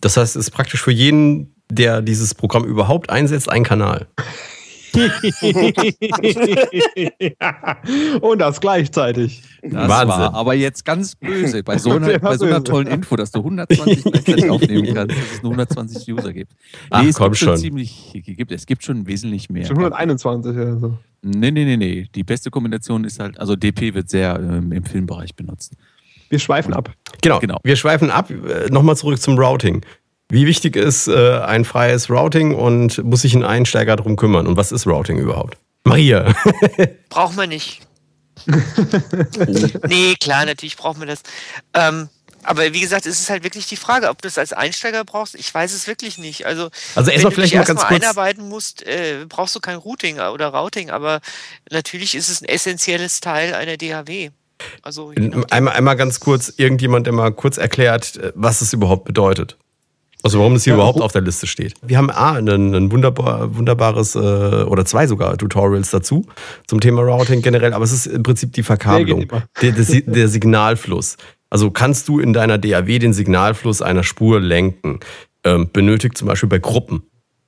[0.00, 4.06] Das heißt, es ist praktisch für jeden, der dieses Programm überhaupt einsetzt, ein Kanal.
[8.20, 9.42] Und das gleichzeitig.
[9.62, 10.08] Das Wahnsinn.
[10.08, 13.40] war aber jetzt ganz böse bei so einer, bei so einer tollen Info, dass du
[13.40, 16.52] 120 gleichzeitig aufnehmen kannst, dass es nur 120 User gibt.
[16.90, 17.56] Ach, nee, es komm gibt schon.
[17.56, 19.66] Ziemlich, gibt, es gibt schon wesentlich mehr.
[19.66, 20.98] Schon 121 oder so.
[21.22, 22.08] Nee, nee, nee, nee.
[22.14, 25.74] Die beste Kombination ist halt, also DP wird sehr ähm, im Filmbereich benutzt.
[26.28, 26.92] Wir schweifen ab.
[27.22, 27.58] Genau, genau.
[27.62, 28.30] Wir schweifen ab.
[28.30, 29.84] Äh, Nochmal zurück zum Routing.
[30.28, 34.46] Wie wichtig ist äh, ein freies Routing und muss sich ein Einsteiger darum kümmern?
[34.46, 35.56] Und was ist Routing überhaupt?
[35.84, 36.34] Maria.
[37.08, 37.82] Braucht man nicht.
[39.88, 41.20] nee, klar, natürlich braucht man das.
[41.74, 42.08] Ähm,
[42.42, 45.34] aber wie gesagt, es ist halt wirklich die Frage, ob du es als Einsteiger brauchst.
[45.34, 46.46] Ich weiß es wirklich nicht.
[46.46, 50.20] Also, also erstmal vielleicht mal ganz mal kurz einarbeiten musst, äh, brauchst du kein Routing
[50.20, 50.90] oder Routing.
[50.90, 51.20] Aber
[51.70, 54.30] natürlich ist es ein essentielles Teil einer DAW.
[54.82, 55.12] Also
[55.50, 59.56] einmal, einmal ganz kurz, irgendjemand, der mal kurz erklärt, äh, was es überhaupt bedeutet.
[60.22, 61.74] Also warum es hier ja, überhaupt auf der Liste steht.
[61.82, 66.26] Wir haben A, ein, ein wunderbar, wunderbares äh, oder zwei sogar Tutorials dazu
[66.66, 69.26] zum Thema Routing generell, aber es ist im Prinzip die Verkabelung,
[69.62, 71.16] der, der, der Signalfluss.
[71.48, 75.00] Also kannst du in deiner DAW den Signalfluss einer Spur lenken.
[75.44, 77.02] Ähm, benötigt zum Beispiel bei Gruppen.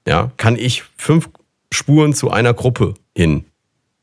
[0.06, 1.28] Ja, kann ich fünf
[1.72, 3.44] Spuren zu einer Gruppe hin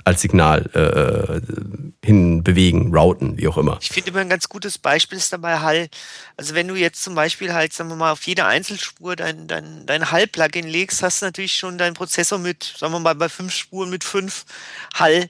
[0.05, 3.79] als Signal äh, hin bewegen, routen, wie auch immer.
[3.81, 5.89] Ich finde immer ein ganz gutes Beispiel ist dabei Hall.
[6.37, 9.85] Also wenn du jetzt zum Beispiel halt, sagen wir mal, auf jede Einzelspur dein, dein,
[9.85, 13.53] dein Hall-Plugin legst, hast du natürlich schon deinen Prozessor mit, sagen wir mal, bei fünf
[13.53, 14.45] Spuren mit fünf
[14.93, 15.29] Hall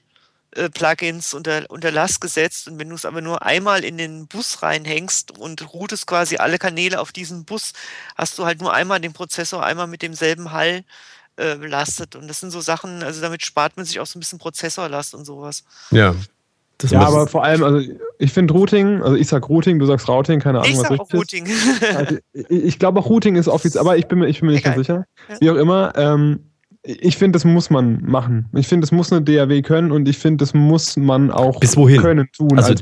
[0.74, 4.64] Plugins unter, unter Last gesetzt und wenn du es aber nur einmal in den Bus
[4.64, 7.74] reinhängst und routest quasi alle Kanäle auf diesen Bus,
[8.16, 10.86] hast du halt nur einmal den Prozessor einmal mit demselben Hall
[11.38, 12.16] äh, belastet.
[12.16, 15.16] Und das sind so Sachen, also damit spart man sich auch so ein bisschen Prozessorlast
[15.16, 15.64] und sowas.
[15.92, 16.16] Ja.
[16.78, 20.10] Das ja, aber vor allem, also ich finde Routing, also ich sag Routing, du sagst
[20.10, 21.48] Routing, keine Ahnung, ich was sag auch Routing.
[21.96, 24.54] Also ich, ich glaube auch Routing ist offiziell, aber ich bin mir, ich bin mir
[24.54, 25.06] nicht ganz sicher.
[25.30, 25.36] Ja.
[25.40, 26.52] Wie auch immer, ähm,
[26.86, 28.48] ich finde, das muss man machen.
[28.54, 31.76] Ich finde, das muss eine DAW können und ich finde, das muss man auch Bis
[31.76, 32.02] wohin?
[32.02, 32.58] können tun.
[32.58, 32.76] Also,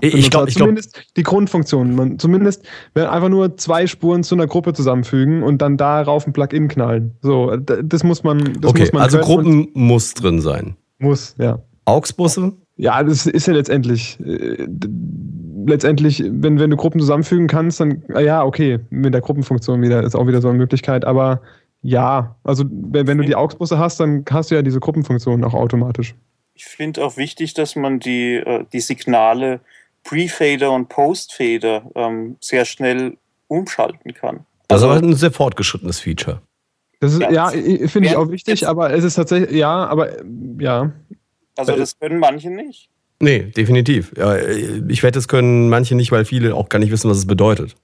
[0.00, 1.94] ich glaube, zumindest glaub, die Grundfunktion.
[1.94, 6.32] Man, zumindest wenn einfach nur zwei Spuren zu einer Gruppe zusammenfügen und dann darauf ein
[6.32, 7.16] Plugin knallen.
[7.22, 8.38] So, das muss man.
[8.60, 10.76] Das okay, muss man also Gruppen muss drin sein.
[10.98, 11.58] Muss, ja.
[11.84, 12.52] AUX-Busse?
[12.76, 14.18] Ja, das ist ja letztendlich.
[14.20, 14.66] Äh,
[15.66, 20.14] letztendlich, wenn, wenn du Gruppen zusammenfügen kannst, dann, ja, okay, mit der Gruppenfunktion wieder ist
[20.14, 21.42] auch wieder so eine Möglichkeit, aber
[21.82, 25.54] ja, also wenn, wenn du die AUX-Busse hast, dann hast du ja diese Gruppenfunktion auch
[25.54, 26.14] automatisch.
[26.54, 29.60] Ich finde auch wichtig, dass man die, äh, die Signale
[30.04, 33.16] Pre-Fader und Post-Fader ähm, sehr schnell
[33.46, 34.44] umschalten kann.
[34.66, 36.42] Das ist aber ein sehr fortgeschrittenes Feature.
[37.00, 40.16] Das ist, ja, finde ich auch wichtig, aber es ist tatsächlich, ja, aber
[40.58, 40.92] ja.
[41.56, 42.88] Also das können manche nicht.
[43.20, 44.12] Nee, definitiv.
[44.16, 47.26] Ja, ich wette, das können manche nicht, weil viele auch gar nicht wissen, was es
[47.26, 47.76] bedeutet.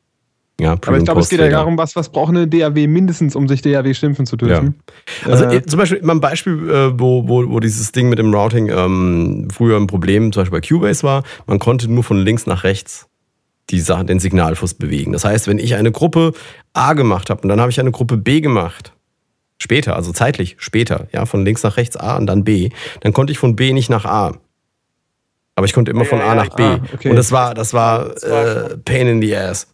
[0.60, 3.48] Ja, Aber ich glaube, es geht ja darum, was, was braucht eine DAW mindestens, um
[3.48, 4.76] sich DAW schimpfen zu dürfen.
[5.24, 5.32] Ja.
[5.32, 8.32] Also äh, zum Beispiel mal ein Beispiel, äh, wo, wo, wo dieses Ding mit dem
[8.32, 12.46] Routing ähm, früher ein Problem zum Beispiel bei Cubase war, man konnte nur von links
[12.46, 13.08] nach rechts
[13.70, 15.12] die Sache, den Signalfluss bewegen.
[15.12, 16.32] Das heißt, wenn ich eine Gruppe
[16.72, 18.92] A gemacht habe und dann habe ich eine Gruppe B gemacht,
[19.58, 23.32] später, also zeitlich später, ja, von links nach rechts A und dann B, dann konnte
[23.32, 24.34] ich von B nicht nach A.
[25.56, 26.62] Aber ich konnte immer ja, von A ja, nach B.
[26.62, 27.10] Ah, okay.
[27.10, 29.73] Und das war, das war, das war äh, Pain in the Ass.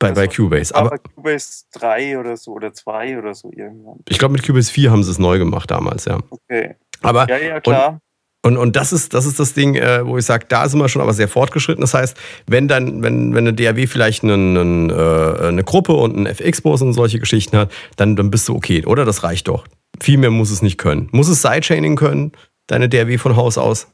[0.00, 0.74] Bei, bei Cubase.
[0.74, 4.00] Aber bei Cubase 3 oder so oder 2 oder so irgendwann.
[4.08, 6.18] Ich glaube, mit Cubase 4 haben sie es neu gemacht damals, ja.
[6.30, 6.74] Okay.
[7.02, 8.00] Aber, ja, ja, klar.
[8.42, 10.80] Und, und, und das ist das, ist das Ding, äh, wo ich sage, da sind
[10.80, 11.82] wir schon aber sehr fortgeschritten.
[11.82, 16.16] Das heißt, wenn dann, wenn, wenn eine DAW vielleicht einen, einen, äh, eine Gruppe und
[16.16, 19.04] einen FX-Bus und solche Geschichten hat, dann, dann bist du okay, oder?
[19.04, 19.66] Das reicht doch.
[20.00, 21.10] Viel mehr muss es nicht können.
[21.12, 22.32] Muss es Sidechaining können,
[22.66, 23.88] deine DAW von Haus aus?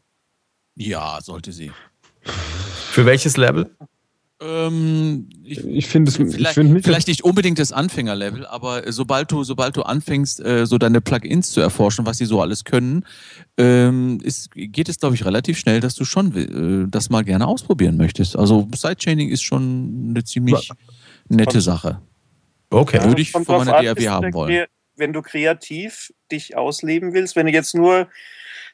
[0.76, 1.72] Ja, sollte sie.
[2.22, 3.74] Für welches Level?
[4.38, 9.32] Ähm, ich, ich finde es vielleicht, find nicht, vielleicht nicht unbedingt das Anfängerlevel, aber sobald
[9.32, 13.06] du, sobald du anfängst, äh, so deine Plugins zu erforschen, was sie so alles können,
[13.56, 17.46] ähm, ist, geht es, glaube ich, relativ schnell, dass du schon äh, das mal gerne
[17.46, 18.36] ausprobieren möchtest.
[18.36, 20.70] Also Sidechaining ist schon eine ziemlich
[21.28, 22.02] nette Sache.
[22.68, 23.02] Okay.
[23.04, 24.66] Würde ich von meiner DAW haben wollen.
[24.96, 28.08] Wenn du kreativ dich ausleben willst, wenn du jetzt nur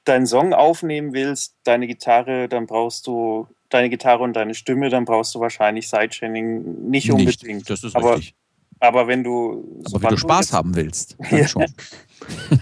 [0.05, 5.05] deinen Song aufnehmen willst, deine Gitarre, dann brauchst du deine Gitarre und deine Stimme, dann
[5.05, 7.43] brauchst du wahrscheinlich Sidechaining nicht unbedingt.
[7.43, 8.35] Nicht, das ist aber, richtig.
[8.81, 9.83] Aber wenn du.
[9.93, 11.49] Aber wenn du Spaß jetzt, haben willst, dann ja.
[11.49, 11.67] schon.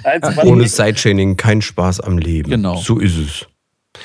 [0.05, 2.51] also, Ohne Sidechaining kein Spaß am Leben.
[2.51, 2.77] Genau.
[2.77, 3.47] So ist es.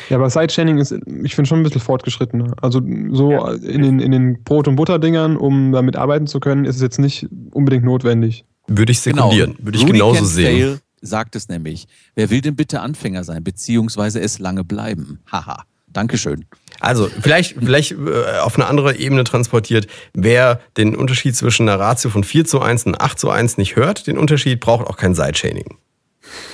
[0.10, 0.92] Ja, aber Sidechaining ist,
[1.24, 2.56] ich finde schon ein bisschen fortgeschrittener.
[2.62, 2.82] Also
[3.12, 3.54] so ja.
[3.54, 7.00] in den, in den Brot- und Butterdingern, um damit arbeiten zu können, ist es jetzt
[7.00, 8.46] nicht unbedingt notwendig.
[8.68, 9.52] Würde ich sekundieren.
[9.54, 9.66] Genau.
[9.66, 10.46] Würde ich Rudy genauso sehen.
[10.46, 11.88] Fail sagt es nämlich.
[12.16, 15.20] Wer will denn bitte Anfänger sein, beziehungsweise es lange bleiben?
[15.32, 15.66] Haha.
[15.96, 16.46] Dankeschön.
[16.80, 19.88] Also vielleicht, vielleicht äh, auf eine andere Ebene transportiert.
[20.14, 23.76] Wer den Unterschied zwischen einer Ratio von 4 zu 1 und 8 zu 1 nicht
[23.76, 25.78] hört, den Unterschied braucht auch kein Sidechaining.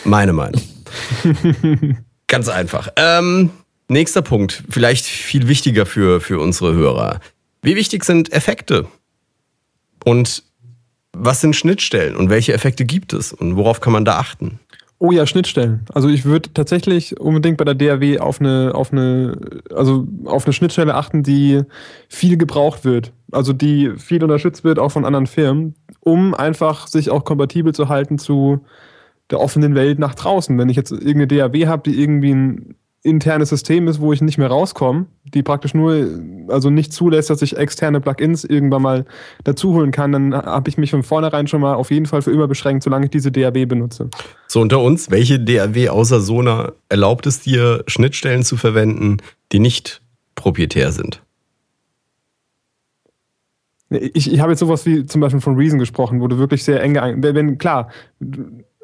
[0.03, 0.61] Meine Meinung.
[2.27, 2.89] Ganz einfach.
[2.97, 3.49] Ähm,
[3.87, 7.19] nächster Punkt, vielleicht viel wichtiger für, für unsere Hörer.
[7.63, 8.87] Wie wichtig sind Effekte?
[10.03, 10.43] Und
[11.13, 14.59] was sind Schnittstellen und welche Effekte gibt es und worauf kann man da achten?
[15.03, 15.83] Oh ja, Schnittstellen.
[15.91, 19.35] Also ich würde tatsächlich unbedingt bei der DAW auf eine, auf eine,
[19.73, 21.63] also auf eine Schnittstelle achten, die
[22.07, 23.11] viel gebraucht wird.
[23.31, 27.89] Also die viel unterstützt wird, auch von anderen Firmen, um einfach sich auch kompatibel zu
[27.89, 28.63] halten zu
[29.31, 30.55] der offenen Welt nach draußen.
[30.55, 34.37] Wenn ich jetzt irgendeine DAW habe, die irgendwie ein internes System ist, wo ich nicht
[34.37, 36.07] mehr rauskomme, die praktisch nur,
[36.49, 39.05] also nicht zulässt, dass ich externe Plugins irgendwann mal
[39.43, 42.31] dazu holen kann, dann habe ich mich von vornherein schon mal auf jeden Fall für
[42.31, 44.09] immer beschränkt, solange ich diese DAW benutze.
[44.47, 49.17] So unter uns, welche DAW außer Sona erlaubt es dir, Schnittstellen zu verwenden,
[49.51, 50.01] die nicht
[50.35, 51.23] proprietär sind?
[53.89, 56.81] Ich, ich habe jetzt sowas wie zum Beispiel von Reason gesprochen, wo du wirklich sehr
[56.81, 57.89] eng geeignet, wenn, klar,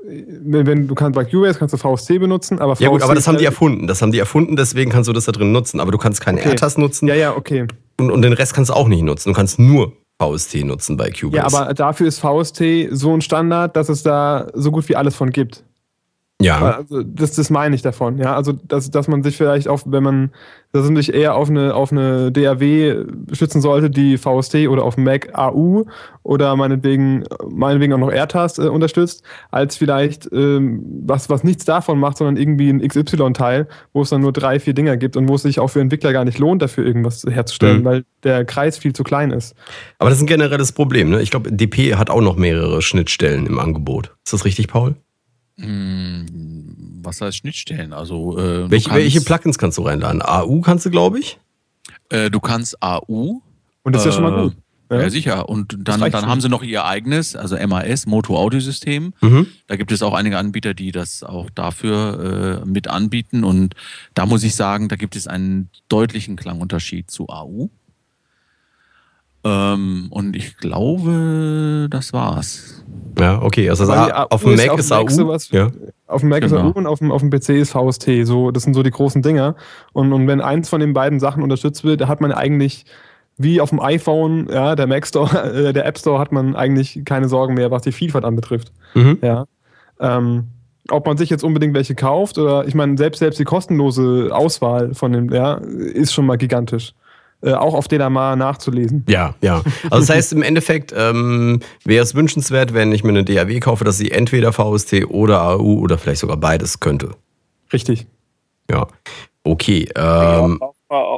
[0.03, 3.27] wenn, du kannst bei Cubase kannst du VST benutzen, aber VST Ja gut, aber das
[3.27, 3.87] haben die erfunden.
[3.87, 5.79] Das haben die erfunden, deswegen kannst du das da drin nutzen.
[5.79, 6.49] Aber du kannst keine okay.
[6.49, 7.07] AirTAS nutzen.
[7.07, 7.67] Ja, ja, okay.
[7.99, 9.29] Und, und den Rest kannst du auch nicht nutzen.
[9.29, 11.37] Du kannst nur VST nutzen bei Cubase.
[11.37, 15.15] Ja, aber dafür ist VST so ein Standard, dass es da so gut wie alles
[15.15, 15.63] von gibt.
[16.39, 16.77] Ja.
[16.77, 18.35] Also das, das meine ich davon, ja.
[18.35, 20.31] Also, dass, dass man sich vielleicht auf, wenn man,
[20.71, 24.97] dass man sich eher auf eine, auf eine DAW stützen sollte, die VST oder auf
[24.97, 25.85] Mac AU
[26.21, 31.99] oder meinetwegen, meinetwegen auch noch AirTAS äh, unterstützt, als vielleicht ähm, was, was nichts davon
[31.99, 35.35] macht, sondern irgendwie ein XY-Teil, wo es dann nur drei, vier Dinger gibt und wo
[35.35, 37.85] es sich auch für Entwickler gar nicht lohnt, dafür irgendwas herzustellen, mhm.
[37.85, 39.55] weil der Kreis viel zu klein ist.
[39.97, 41.19] Aber das ist ein generelles Problem, ne?
[41.23, 44.15] Ich glaube, DP hat auch noch mehrere Schnittstellen im Angebot.
[44.23, 44.97] Ist das richtig, Paul?
[45.59, 47.93] Hm, was heißt Schnittstellen?
[47.93, 50.21] Also, äh, welche, kannst, welche, Plugins kannst du reinladen?
[50.21, 51.39] AU kannst du, glaube ich?
[52.09, 53.41] Äh, du kannst AU.
[53.83, 54.55] Und das ist ja schon mal gut.
[54.89, 55.49] Ja, ja sicher.
[55.49, 59.13] Und dann, dann haben sie noch ihr eigenes, also MAS, Moto Audio-System.
[59.21, 59.47] Mhm.
[59.67, 63.43] Da gibt es auch einige Anbieter, die das auch dafür äh, mit anbieten.
[63.43, 63.75] Und
[64.13, 67.69] da muss ich sagen, da gibt es einen deutlichen Klangunterschied zu AU.
[69.47, 72.83] Ähm, und ich glaube, das war's.
[73.17, 73.69] Ja, okay.
[73.69, 75.07] Also, also auf dem Mac ist, AU.
[75.07, 75.71] Sowas, ja.
[76.05, 76.55] Auf dem Mac genau.
[76.55, 78.09] ist AU und auf dem, auf dem PC ist VST.
[78.23, 79.55] So, das sind so die großen Dinger.
[79.93, 82.85] Und, und wenn eins von den beiden Sachen unterstützt wird, da hat man eigentlich
[83.37, 87.01] wie auf dem iPhone, ja, der Mac Store, äh, der App Store hat man eigentlich
[87.05, 88.71] keine Sorgen mehr, was die Vielfalt anbetrifft.
[88.95, 89.19] Mhm.
[89.21, 89.45] Ja.
[89.99, 90.47] Ähm,
[90.89, 94.93] ob man sich jetzt unbedingt welche kauft oder ich meine, selbst selbst die kostenlose Auswahl
[94.93, 96.93] von dem, ja, ist schon mal gigantisch.
[97.43, 99.05] Äh, auch auf Delamar nachzulesen.
[99.07, 99.61] Ja, ja.
[99.91, 103.83] Also das heißt im Endeffekt ähm, wäre es wünschenswert, wenn ich mir eine DAW kaufe,
[103.83, 107.11] dass sie entweder VST oder AU oder vielleicht sogar beides könnte.
[107.71, 108.07] Richtig.
[108.71, 108.87] Ja.
[109.43, 109.87] Okay.
[109.95, 110.59] Ähm,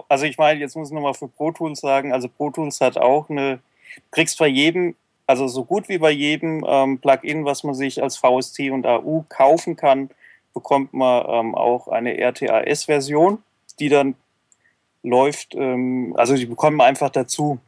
[0.10, 2.98] also ich meine, jetzt muss ich nochmal für Pro Tools sagen, also Pro Tools hat
[2.98, 3.60] auch eine,
[4.12, 4.96] kriegst bei jedem,
[5.26, 9.24] also so gut wie bei jedem ähm, Plugin, was man sich als VST und AU
[9.30, 10.10] kaufen kann,
[10.54, 13.38] bekommt man ähm, auch eine RTAS-Version,
[13.80, 14.16] die dann
[15.04, 17.60] läuft, ähm, also die bekommen einfach dazu.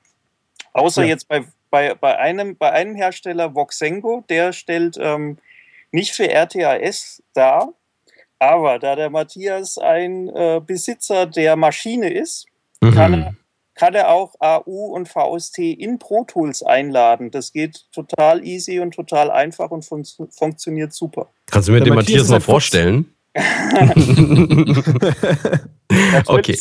[0.73, 1.09] Außer ja.
[1.09, 5.37] jetzt bei, bei, bei, einem, bei einem Hersteller, Voxengo, der stellt ähm,
[5.91, 7.73] nicht für RTAS dar,
[8.39, 12.45] aber da der Matthias ein äh, Besitzer der Maschine ist,
[12.81, 12.91] mhm.
[12.91, 13.35] kann, er,
[13.75, 17.31] kann er auch AU und VST in Pro Tools einladen.
[17.31, 21.29] Das geht total easy und total einfach und fun funktioniert super.
[21.47, 23.13] Kannst du mir der den Matthias, Matthias mal vorstellen?
[26.27, 26.57] okay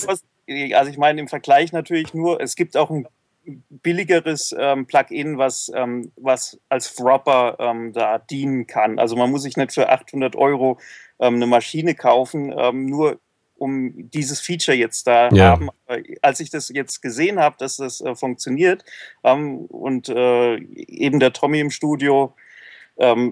[0.75, 3.07] also ich meine im Vergleich natürlich nur, es gibt auch ein
[3.69, 8.99] billigeres ähm, Plugin, was, ähm, was als Dropper ähm, da dienen kann.
[8.99, 10.79] Also man muss sich nicht für 800 Euro
[11.19, 13.19] ähm, eine Maschine kaufen, ähm, nur
[13.57, 15.51] um dieses Feature jetzt da ja.
[15.51, 15.69] haben.
[16.23, 18.85] Als ich das jetzt gesehen habe, dass das äh, funktioniert
[19.23, 22.35] ähm, und äh, eben der Tommy im Studio,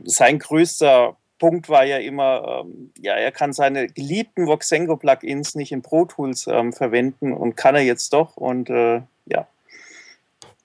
[0.05, 5.83] sein größter Punkt war ja immer, ähm, ja, er kann seine geliebten Voxengo-Plugins nicht in
[5.83, 9.47] Pro Tools ähm, verwenden und kann er jetzt doch und äh, ja.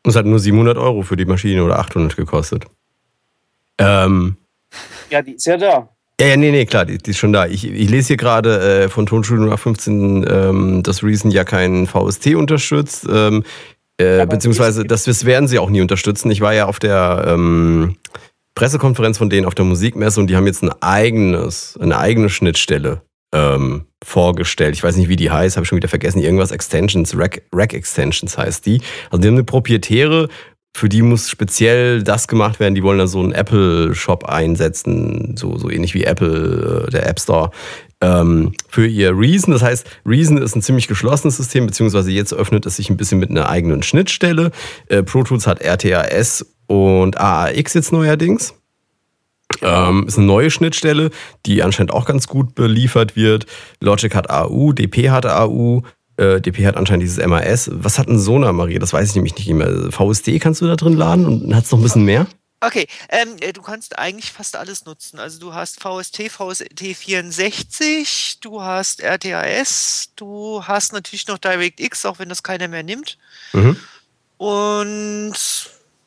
[0.04, 2.66] Und es hat nur 700 Euro für die Maschine oder 800 gekostet.
[3.78, 4.38] Ähm,
[5.10, 5.90] ja, die ist ja da.
[6.20, 7.48] Ja, ja, nee, nee, klar, die, die ist schon da.
[7.48, 11.88] Ich, ich lese hier gerade äh, von Tonstudio nach 15, ähm, dass Reason ja keinen
[11.88, 13.08] VST unterstützt.
[13.12, 13.44] Ähm,
[13.98, 16.32] äh, beziehungsweise, das, das werden sie auch nie unterstützen.
[16.32, 17.98] Ich war ja auf der ähm,
[18.56, 23.02] Pressekonferenz von denen auf der Musikmesse und die haben jetzt ein eigenes, eine eigene Schnittstelle
[23.34, 24.76] ähm, vorgestellt.
[24.76, 26.20] Ich weiß nicht, wie die heißt, habe ich schon wieder vergessen.
[26.20, 28.82] Irgendwas Extensions, Rack, Rack Extensions heißt die.
[29.10, 30.30] Also die haben eine proprietäre
[30.76, 32.74] für die muss speziell das gemacht werden.
[32.74, 37.20] Die wollen da so einen Apple-Shop einsetzen, so, so ähnlich wie Apple, äh, der App
[37.20, 37.52] Store,
[38.04, 39.54] ähm, für ihr Reason.
[39.54, 43.20] Das heißt, Reason ist ein ziemlich geschlossenes System, beziehungsweise jetzt öffnet es sich ein bisschen
[43.20, 44.52] mit einer eigenen Schnittstelle.
[44.88, 48.54] Äh, Pro Tools hat RTAS und AAX jetzt neuerdings.
[49.62, 51.12] Ähm, ist eine neue Schnittstelle,
[51.46, 53.46] die anscheinend auch ganz gut beliefert wird.
[53.80, 55.84] Logic hat AU, DP hat AU,
[56.18, 57.70] äh, DP hat anscheinend dieses MAS.
[57.72, 58.80] Was hat ein Sonar, Maria?
[58.80, 59.92] Das weiß ich nämlich nicht mehr.
[59.92, 62.28] VSD kannst du da drin laden und hat es noch ein bisschen mehr?
[62.66, 65.20] Okay, ähm, äh, du kannst eigentlich fast alles nutzen.
[65.20, 72.30] Also du hast VST, VST64, du hast RTAS, du hast natürlich noch DirectX, auch wenn
[72.30, 73.18] das keiner mehr nimmt.
[73.52, 73.76] Mhm.
[74.38, 75.36] Und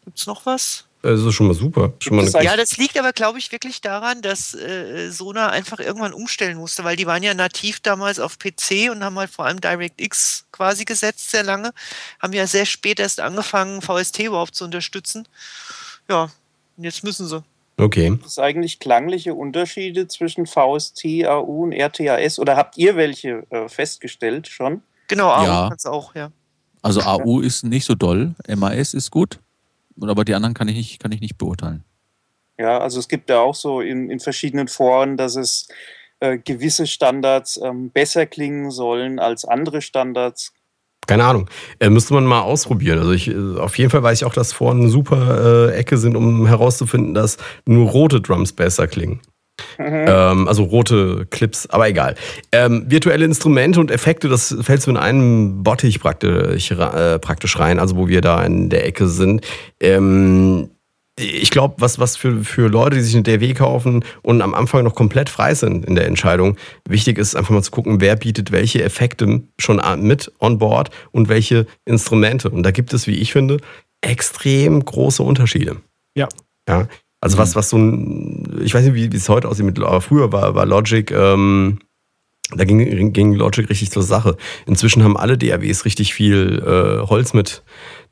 [0.05, 0.85] gibt es noch was?
[1.03, 1.93] Das ist schon mal super.
[2.01, 6.15] Schon mal ja, das liegt aber, glaube ich, wirklich daran, dass äh, Sona einfach irgendwann
[6.15, 9.61] umstellen musste, weil die waren ja nativ damals auf PC und haben halt vor allem
[9.61, 11.73] DirectX quasi gesetzt sehr lange.
[12.21, 15.29] Haben ja sehr spät erst angefangen, VST überhaupt zu unterstützen.
[16.09, 16.31] Ja,
[16.77, 17.43] jetzt müssen sie.
[17.79, 18.11] Okay.
[18.11, 22.39] Gibt es eigentlich klangliche Unterschiede zwischen VST, AU und RTAS?
[22.39, 24.83] Oder habt ihr welche äh, festgestellt schon?
[25.09, 25.69] Genau, AU ja.
[25.69, 26.33] kannst auch, ja.
[26.83, 29.41] Also AU ist nicht so doll, MAS ist gut
[30.03, 31.85] aber die anderen kann ich nicht, kann ich nicht beurteilen.
[32.59, 35.69] Ja, also es gibt ja auch so in, in verschiedenen Foren, dass es
[36.21, 40.53] äh, gewisse Standards ähm, besser klingen sollen als andere Standards.
[41.07, 41.49] Keine Ahnung.
[41.79, 42.99] Äh, müsste man mal ausprobieren.
[42.99, 45.99] Also ich, äh, auf jeden Fall weiß ich auch, dass Foren eine super äh, Ecke
[45.99, 49.21] sind, um herauszufinden, dass nur rote Drums besser klingen.
[49.79, 50.05] Mhm.
[50.07, 52.15] Ähm, also rote Clips, aber egal.
[52.53, 57.79] Ähm, virtuelle Instrumente und Effekte, das fällt so in einen Bottich praktisch, äh, praktisch rein,
[57.79, 59.47] also wo wir da in der Ecke sind.
[59.81, 60.71] Ähm,
[61.19, 64.85] ich glaube, was, was für, für Leute, die sich eine DW kaufen und am Anfang
[64.85, 66.57] noch komplett frei sind in der Entscheidung,
[66.87, 71.29] wichtig ist einfach mal zu gucken, wer bietet welche Effekte schon mit on board und
[71.29, 72.51] welche Instrumente.
[72.51, 73.59] Und da gibt es, wie ich finde,
[74.03, 75.77] extrem große Unterschiede.
[76.15, 76.29] Ja.
[76.69, 76.87] Ja.
[77.21, 77.59] Also was, mhm.
[77.59, 80.67] was so ein, ich weiß nicht, wie, wie es heute aussieht, aber früher war, war
[80.67, 81.79] Logic, ähm,
[82.55, 84.37] da ging, ging Logic richtig zur Sache.
[84.67, 87.65] Inzwischen haben alle DAWs richtig viel äh, Holz mit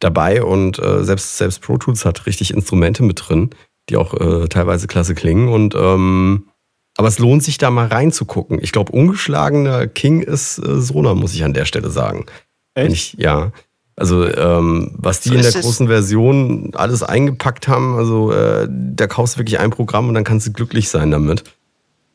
[0.04, 3.50] dabei und äh, selbst, selbst Pro Tools hat richtig Instrumente mit drin,
[3.88, 5.48] die auch äh, teilweise klasse klingen.
[5.48, 6.48] Und ähm,
[6.96, 8.62] aber es lohnt sich da mal reinzugucken.
[8.62, 12.26] Ich glaube, ungeschlagener King ist äh, Sona, muss ich an der Stelle sagen.
[12.74, 12.92] Echt?
[12.92, 13.50] Ich, ja.
[13.96, 19.06] Also ähm, was die so in der großen Version alles eingepackt haben, also äh, da
[19.06, 21.44] kaufst du wirklich ein Programm und dann kannst du glücklich sein damit.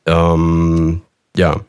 [0.05, 1.01] Ähm,
[1.35, 1.61] ja,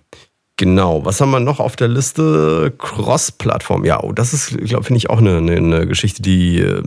[0.61, 1.07] genau.
[1.07, 2.73] Was haben wir noch auf der Liste?
[2.77, 3.85] Cross-Plattform.
[3.87, 6.83] Ja, oh, das ist, glaube finde ich auch eine, eine, eine, Geschichte, die äh,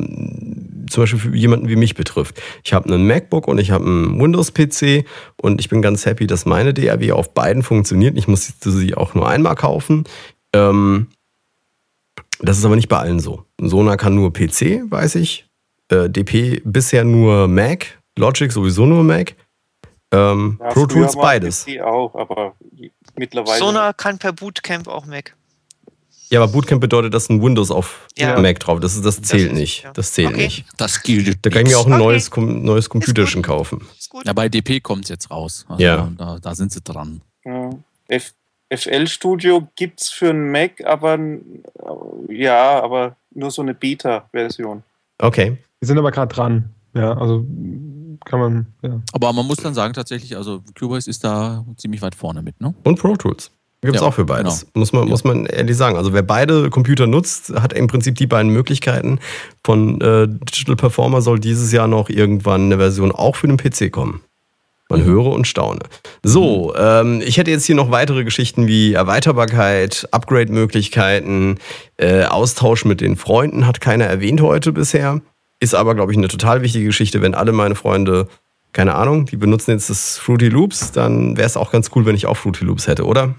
[0.88, 2.40] zum Beispiel für jemanden wie mich betrifft.
[2.64, 5.06] Ich habe einen MacBook und ich habe einen Windows-PC
[5.42, 8.16] und ich bin ganz happy, dass meine DAW auf beiden funktioniert.
[8.16, 10.04] Ich muss sie auch nur einmal kaufen.
[10.54, 11.08] Ähm,
[12.40, 13.44] das ist aber nicht bei allen so.
[13.60, 15.48] Sona kann nur PC, weiß ich.
[15.90, 18.00] Äh, DP bisher nur Mac.
[18.20, 19.34] Logic sowieso nur Mac.
[20.12, 21.66] Ähm, Pro Tools beides.
[21.66, 22.54] PC auch, aber
[23.16, 23.60] mittlerweile.
[23.60, 25.36] Sona kann per Bootcamp auch Mac.
[26.30, 28.40] Ja, aber Bootcamp bedeutet, dass ein Windows auf ja.
[28.40, 29.90] Mac drauf Das, das zählt das ist, nicht.
[29.94, 30.44] Das zählt okay.
[30.46, 30.66] nicht.
[30.78, 31.46] Das gilt.
[31.46, 32.02] Da kann ich mir auch ein okay.
[32.02, 33.86] neues, neues Computerchen kaufen.
[34.24, 35.66] Ja, bei DP kommt es jetzt raus.
[35.68, 36.12] Also ja.
[36.18, 37.22] Da, da, sind sie dran.
[37.46, 37.70] Ja.
[38.10, 41.20] FL Studio gibt es für einen Mac, aber
[42.30, 44.82] ja, aber nur so eine Beta-Version.
[45.20, 45.58] Okay.
[45.80, 46.74] Wir sind aber gerade dran.
[46.96, 47.46] Ja, also
[48.26, 49.02] kann man, ja.
[49.12, 52.74] Aber man muss dann sagen, tatsächlich, also Cubase ist da ziemlich weit vorne mit, ne?
[52.84, 53.52] Und Pro Tools.
[53.84, 54.62] Gibt es ja, auch für beides.
[54.62, 54.80] Genau.
[54.80, 55.10] Muss, man, ja.
[55.10, 55.98] muss man ehrlich sagen.
[55.98, 59.20] Also wer beide Computer nutzt, hat im Prinzip die beiden Möglichkeiten.
[59.66, 63.92] Von äh, Digital Performer soll dieses Jahr noch irgendwann eine Version auch für den PC
[63.92, 64.22] kommen.
[64.88, 65.06] Man mhm.
[65.06, 65.82] höre und staune.
[66.24, 66.80] So, mhm.
[66.80, 71.58] ähm, ich hätte jetzt hier noch weitere Geschichten wie Erweiterbarkeit, Upgrade-Möglichkeiten,
[71.98, 75.20] äh, Austausch mit den Freunden, hat keiner erwähnt heute bisher.
[75.64, 78.28] Ist aber, glaube ich, eine total wichtige Geschichte, wenn alle meine Freunde,
[78.74, 82.18] keine Ahnung, die benutzen jetzt das Fruity Loops, dann wäre es auch ganz cool, wenn
[82.18, 83.36] ich auch Fruity Loops hätte, oder?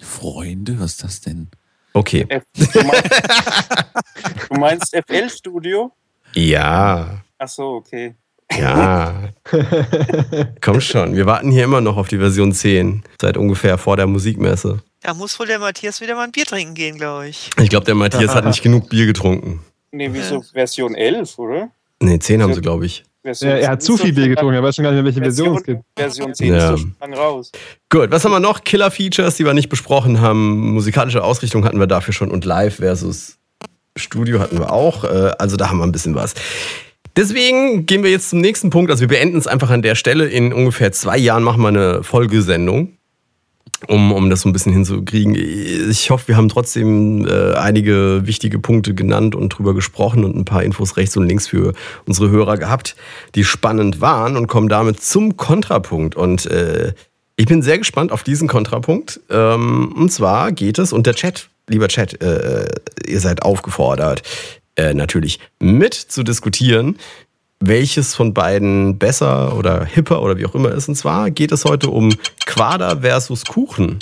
[0.00, 1.48] Freunde, was ist das denn?
[1.92, 2.26] Okay.
[2.28, 3.10] F du, meinst,
[4.50, 5.90] du meinst FL Studio?
[6.34, 7.22] Ja.
[7.38, 8.14] Ach so, okay.
[8.56, 9.30] Ja.
[10.60, 14.06] Komm schon, wir warten hier immer noch auf die Version 10, seit ungefähr vor der
[14.06, 14.80] Musikmesse.
[15.00, 17.50] Da muss wohl der Matthias wieder mal ein Bier trinken gehen, glaube ich.
[17.60, 19.60] Ich glaube, der Matthias hat nicht genug Bier getrunken.
[19.96, 20.42] Nee, wieso?
[20.52, 21.70] Version 11, oder?
[22.00, 23.04] Nee, 10 haben sie, glaube ich.
[23.22, 25.20] Version Er, er hat zu viel Bier getrunken, er weiß schon gar nicht mehr, welche
[25.20, 25.82] Version es gibt.
[25.96, 26.56] Version 10 Ja.
[26.58, 27.52] ist doch schon lang raus.
[27.88, 28.64] Gut, was haben wir noch?
[28.64, 30.72] Killer-Features, die wir nicht besprochen haben.
[30.72, 33.38] Musikalische Ausrichtung hatten wir dafür schon und Live versus
[33.96, 35.04] Studio hatten wir auch.
[35.04, 36.34] Äh, Also da haben wir ein bisschen was.
[37.16, 38.90] Deswegen gehen wir jetzt zum nächsten Punkt.
[38.90, 40.26] Also wir beenden es einfach an der Stelle.
[40.26, 42.98] In ungefähr zwei Jahren machen wir eine Folgesendung,
[43.88, 45.34] um, um das so ein bisschen hinzukriegen.
[45.34, 50.44] Ich hoffe, wir haben trotzdem äh, einige wichtige Punkte genannt und drüber gesprochen und ein
[50.44, 51.74] paar Infos rechts und links für
[52.06, 52.96] unsere Hörer gehabt,
[53.34, 56.16] die spannend waren und kommen damit zum Kontrapunkt.
[56.16, 56.92] Und äh,
[57.36, 59.20] ich bin sehr gespannt auf diesen Kontrapunkt.
[59.30, 62.68] Ähm, und zwar geht es, und der Chat, lieber Chat, äh,
[63.06, 64.22] ihr seid aufgefordert,
[64.76, 66.96] äh, natürlich mit zu diskutieren,
[67.60, 70.88] welches von beiden besser oder hipper oder wie auch immer ist.
[70.88, 72.10] Und zwar geht es heute um
[72.46, 73.98] Quader versus Kuchen.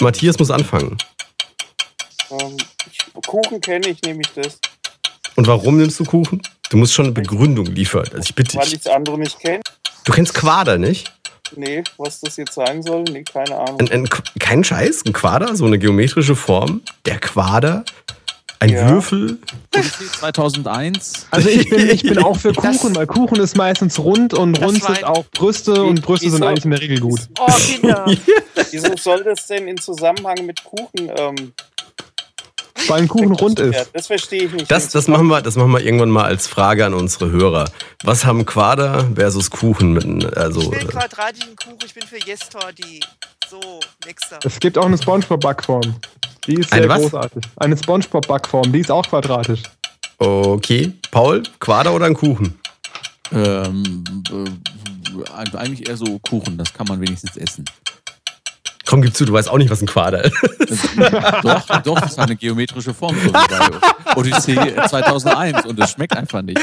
[0.00, 0.96] Matthias muss anfangen.
[2.30, 2.56] Ähm,
[2.90, 4.58] ich, Kuchen kenne ich, nehme ich das.
[5.36, 6.40] Und warum nimmst du Kuchen?
[6.70, 8.06] Du musst schon eine Begründung liefern.
[8.12, 9.60] Also ich bitte Weil ich das andere nicht kenne.
[10.04, 11.12] Du kennst Quader nicht?
[11.56, 13.04] Nee, was das jetzt sein soll?
[13.04, 13.80] Nee, keine Ahnung.
[13.80, 14.08] Ein, ein,
[14.38, 16.82] kein Scheiß, ein Quader, so eine geometrische Form.
[17.06, 17.84] Der Quader,
[18.60, 18.88] ein Ja.
[18.90, 19.38] Würfel.
[19.74, 21.26] Odyssee 2001.
[21.30, 24.64] Also ich bin, ich bin auch für Kuchen, weil Kuchen ist meistens rund und Das
[24.64, 27.20] rund sind auch Brüste und Brüste sind eigentlich in der Regel gut.
[27.38, 28.04] Oh, Kinder.
[28.70, 31.10] Wieso soll das denn in Zusammenhang mit Kuchen?
[31.16, 31.52] Ähm,
[32.88, 33.90] Weil ein Kuchen rund ist.
[33.92, 34.70] das verstehe ich nicht.
[34.70, 37.70] Das, das, machen wir, das machen wir irgendwann mal als Frage an unsere Hörer.
[38.02, 42.18] Was haben Quader versus Kuchen mit, also, Ich will äh, quadratischen Kuchen, ich bin für
[42.26, 43.00] Yes Torti.
[43.48, 44.38] So, nächster.
[44.44, 45.94] Es gibt auch eine Spongebob-Backform.
[46.48, 47.02] Die ist Eine sehr was?
[47.02, 47.42] großartig.
[47.56, 49.62] Eine Spongebob-Backform, die ist auch quadratisch.
[50.18, 50.92] okay.
[51.10, 52.58] Paul, Quader oder ein Kuchen?
[53.30, 57.66] Ähm, äh, eigentlich eher so Kuchen, das kann man wenigstens essen.
[58.86, 60.32] Komm, gib zu, du weißt auch nicht, was ein Quader ist.
[61.42, 64.56] doch, doch, das ist eine geometrische Form, so bei Odyssee
[64.88, 66.58] 2001 und es schmeckt einfach nicht.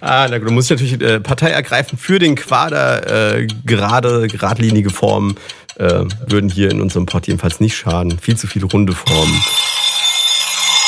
[0.00, 3.38] Ah, na gut, du musst natürlich äh, Partei ergreifen für den Quader.
[3.38, 5.34] Äh, gerade, geradlinige Formen
[5.78, 8.18] äh, würden hier in unserem Pod jedenfalls nicht schaden.
[8.18, 9.40] Viel zu viele runde Formen.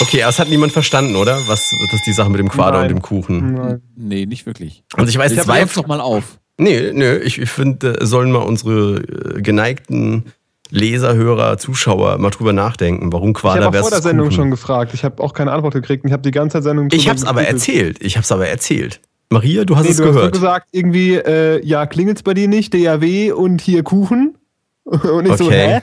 [0.01, 1.37] Okay, aber es hat niemand verstanden, oder?
[1.49, 2.83] Was, was die Sache mit dem Quader Nein.
[2.83, 3.55] und dem Kuchen.
[3.55, 3.83] Nein.
[3.97, 4.85] Nee, nicht wirklich.
[4.95, 5.65] Also ich weiß Jetzt zwei.
[5.65, 6.39] doch mal auf.
[6.57, 10.25] Nee, nee, ich, ich finde, äh, sollen mal unsere äh, geneigten
[10.71, 14.37] Leser, Hörer, Zuschauer mal drüber nachdenken, warum Ich Quader habe auch vor der Sendung Kuchen.
[14.37, 14.93] schon gefragt.
[14.95, 17.11] Ich habe auch keine Antwort gekriegt und ich habe die ganze Zeit Sendung Ich drüber
[17.11, 17.99] hab's aber erzählt.
[18.01, 19.01] Ich hab's aber erzählt.
[19.31, 20.33] Maria, du hast Nee, es du hast nur gehört.
[20.35, 24.38] gesagt, irgendwie, äh, ja, klingelt's bei dir nicht, DAW und hier Kuchen?
[25.13, 25.81] Und ich so, Okay.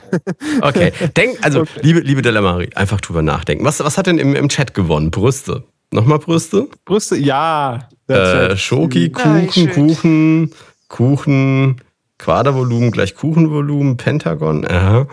[0.62, 1.80] Okay, denk, also Okay.
[1.82, 3.64] liebe, liebe Delamari, einfach drüber nachdenken.
[3.64, 5.10] Was, was hat denn im, im Chat gewonnen?
[5.10, 5.62] Brüste.
[5.92, 6.66] Nochmal Brüste?
[6.84, 7.88] Brüste, ja.
[8.08, 8.56] Äh.
[8.56, 9.72] Schoki, Nein, Kuchen, schön.
[9.88, 10.50] Kuchen,
[10.88, 11.80] Kuchen,
[12.18, 15.06] Quadervolumen gleich Kuchenvolumen, Pentagon, aha.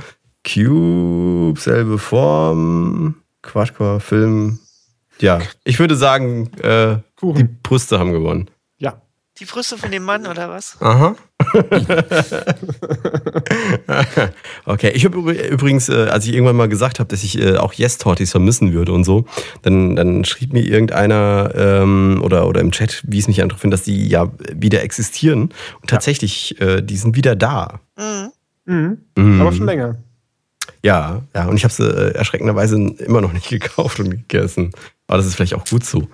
[0.44, 4.60] Cube, selbe Form, Quadcore, Film.
[5.20, 7.60] Ja, ich würde sagen, äh, die Kuchen.
[7.62, 8.50] Brüste haben gewonnen.
[9.40, 10.78] Die Brüste von dem Mann, oder was?
[10.80, 11.16] Aha.
[14.66, 17.74] okay, ich habe übrigens, äh, als ich irgendwann mal gesagt habe, dass ich äh, auch
[17.74, 19.26] Yes-Tortis vermissen würde und so,
[19.64, 23.76] dann, dann schrieb mir irgendeiner ähm, oder, oder im Chat, wie es mich einfach finde,
[23.76, 25.50] dass die ja wieder existieren.
[25.82, 27.80] Und tatsächlich, äh, die sind wieder da.
[27.98, 28.32] Mhm.
[28.66, 28.98] Mhm.
[29.18, 29.42] Mhm.
[29.42, 29.98] Aber schon länger.
[30.84, 34.72] Ja, ja, und ich habe sie äh, erschreckenderweise immer noch nicht gekauft und gegessen.
[35.08, 36.08] Aber das ist vielleicht auch gut so.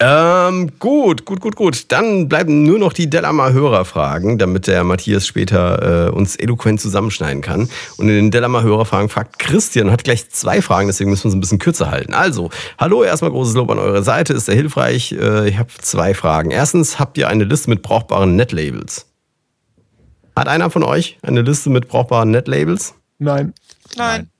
[0.00, 1.90] Ähm, gut, gut, gut, gut.
[1.90, 7.68] Dann bleiben nur noch die Delamar-Hörerfragen, damit der Matthias später äh, uns eloquent zusammenschneiden kann.
[7.96, 11.40] Und in den Delamar-Hörerfragen fragt Christian, hat gleich zwei Fragen, deswegen müssen wir uns ein
[11.40, 12.14] bisschen kürzer halten.
[12.14, 15.12] Also, hallo, erstmal großes Lob an eure Seite, ist sehr hilfreich.
[15.12, 16.52] Äh, ich habe zwei Fragen.
[16.52, 19.06] Erstens, habt ihr eine Liste mit brauchbaren Netlabels?
[20.36, 22.94] Hat einer von euch eine Liste mit brauchbaren Netlabels?
[23.18, 23.52] Nein.
[23.96, 24.30] Nein.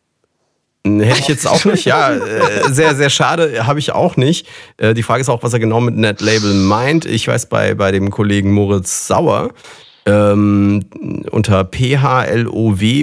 [0.87, 2.11] Hätte ich jetzt auch nicht, ja.
[2.17, 4.47] Äh, sehr, sehr schade, habe ich auch nicht.
[4.77, 7.05] Äh, die Frage ist auch, was er genau mit Netlabel meint.
[7.05, 9.51] Ich weiß bei, bei dem Kollegen Moritz Sauer
[10.07, 10.85] ähm,
[11.31, 13.01] unter phlow.de,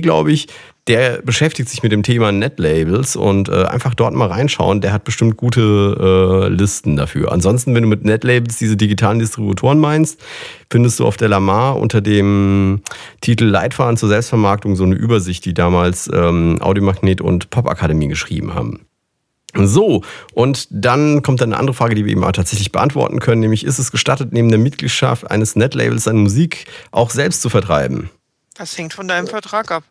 [0.00, 0.48] glaube ich,
[0.88, 4.80] der beschäftigt sich mit dem Thema Netlabels und äh, einfach dort mal reinschauen.
[4.80, 7.30] Der hat bestimmt gute äh, Listen dafür.
[7.30, 10.18] Ansonsten, wenn du mit Netlabels diese digitalen Distributoren meinst,
[10.70, 12.80] findest du auf der Lamar unter dem
[13.20, 18.86] Titel Leitfaden zur Selbstvermarktung so eine Übersicht, die damals ähm, Audiomagnet und Popakademie geschrieben haben.
[19.54, 20.02] So,
[20.34, 23.64] und dann kommt dann eine andere Frage, die wir eben auch tatsächlich beantworten können, nämlich
[23.64, 28.10] ist es gestattet, neben der Mitgliedschaft eines Netlabels seine Musik auch selbst zu vertreiben?
[28.54, 29.84] Das hängt von deinem Vertrag ab.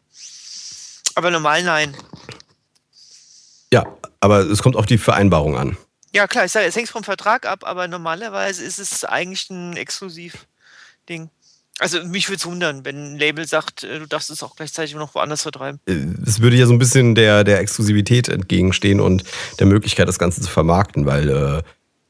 [1.17, 1.97] Aber normal nein.
[3.73, 3.87] Ja,
[4.19, 5.75] aber es kommt auf die Vereinbarung an.
[6.13, 9.75] Ja, klar, ich sage, es hängt vom Vertrag ab, aber normalerweise ist es eigentlich ein
[9.77, 11.31] Exklusiv-Ding.
[11.79, 14.93] Also mich würde es wundern, wenn ein Label sagt, äh, du darfst es auch gleichzeitig
[14.93, 15.79] noch woanders vertreiben.
[15.87, 19.23] Äh, es würde ja so ein bisschen der, der Exklusivität entgegenstehen und
[19.57, 21.63] der Möglichkeit, das Ganze zu vermarkten, weil äh,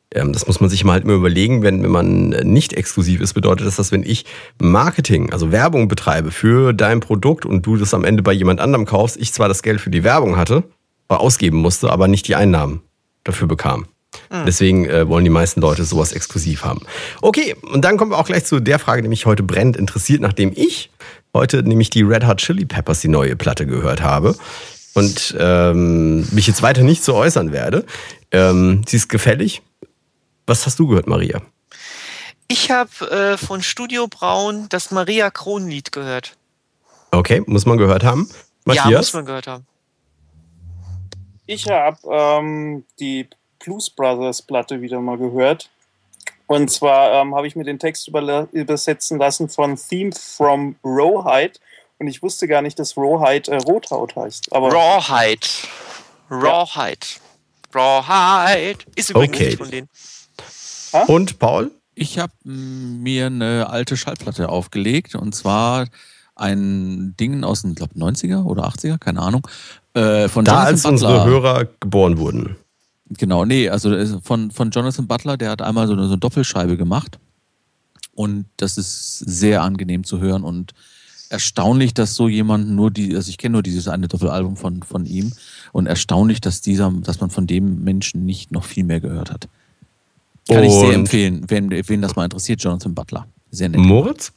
[0.10, 3.68] das muss man sich mal halt immer überlegen, wenn, wenn man nicht exklusiv ist, bedeutet
[3.68, 4.26] das, dass wenn ich
[4.60, 8.86] Marketing, also Werbung betreibe für dein Produkt und du das am Ende bei jemand anderem
[8.86, 10.64] kaufst, ich zwar das Geld für die Werbung hatte,
[11.10, 12.82] ausgeben musste, aber nicht die Einnahmen
[13.24, 13.88] dafür bekam.
[14.32, 14.45] Mhm.
[14.45, 16.82] Deswegen äh, wollen die meisten Leute sowas exklusiv haben.
[17.22, 20.22] Okay, und dann kommen wir auch gleich zu der Frage, die mich heute brennend interessiert,
[20.22, 20.89] nachdem ich
[21.34, 24.36] heute nämlich die Red Hot Chili Peppers, die neue Platte, gehört habe
[24.93, 27.86] und ähm, mich jetzt weiter nicht so äußern werde.
[28.32, 29.62] Ähm, sie ist gefällig.
[30.47, 31.41] Was hast du gehört, Maria?
[32.47, 36.37] Ich habe äh, von Studio Braun das Maria Kronlied gehört.
[37.11, 38.29] Okay, muss man gehört haben.
[38.63, 38.89] Matthias?
[38.89, 39.67] Ja, muss man gehört haben.
[41.45, 43.27] Ich habe ähm, die
[43.59, 45.69] Blues Brothers Platte wieder mal gehört.
[46.47, 51.59] Und zwar ähm, habe ich mir den Text übersetzen lassen von Theme from Rawhide.
[51.99, 54.53] Und ich wusste gar nicht, dass Rawhide äh, Rothaut heißt.
[54.53, 55.47] Aber Rawhide.
[56.29, 57.05] Rawhide.
[57.73, 57.99] Ja.
[57.99, 58.85] Rawhide.
[58.95, 59.45] Ist übrigens okay.
[59.47, 59.89] nicht von denen.
[60.93, 61.03] Ha?
[61.03, 61.71] Und Paul?
[61.95, 65.88] Ich habe mir eine alte Schallplatte aufgelegt und zwar
[66.35, 69.47] ein Ding aus den, glaube 90er oder 80er, keine Ahnung.
[69.93, 70.91] Äh, von da, Jonathan als Butler.
[70.91, 72.55] unsere Hörer geboren wurden.
[73.09, 76.77] Genau, nee, also von, von Jonathan Butler, der hat einmal so eine, so eine Doppelscheibe
[76.77, 77.19] gemacht.
[78.13, 80.73] Und das ist sehr angenehm zu hören und
[81.29, 85.05] erstaunlich, dass so jemand nur die, also ich kenne nur dieses eine Doppelalbum von, von
[85.05, 85.33] ihm
[85.71, 89.47] und erstaunlich, dass dieser, dass man von dem Menschen nicht noch viel mehr gehört hat.
[90.47, 93.27] Kann und ich sehr empfehlen, wen, wen das mal interessiert, Jonathan Butler.
[93.51, 93.79] Sehr nett.
[93.79, 94.31] Moritz?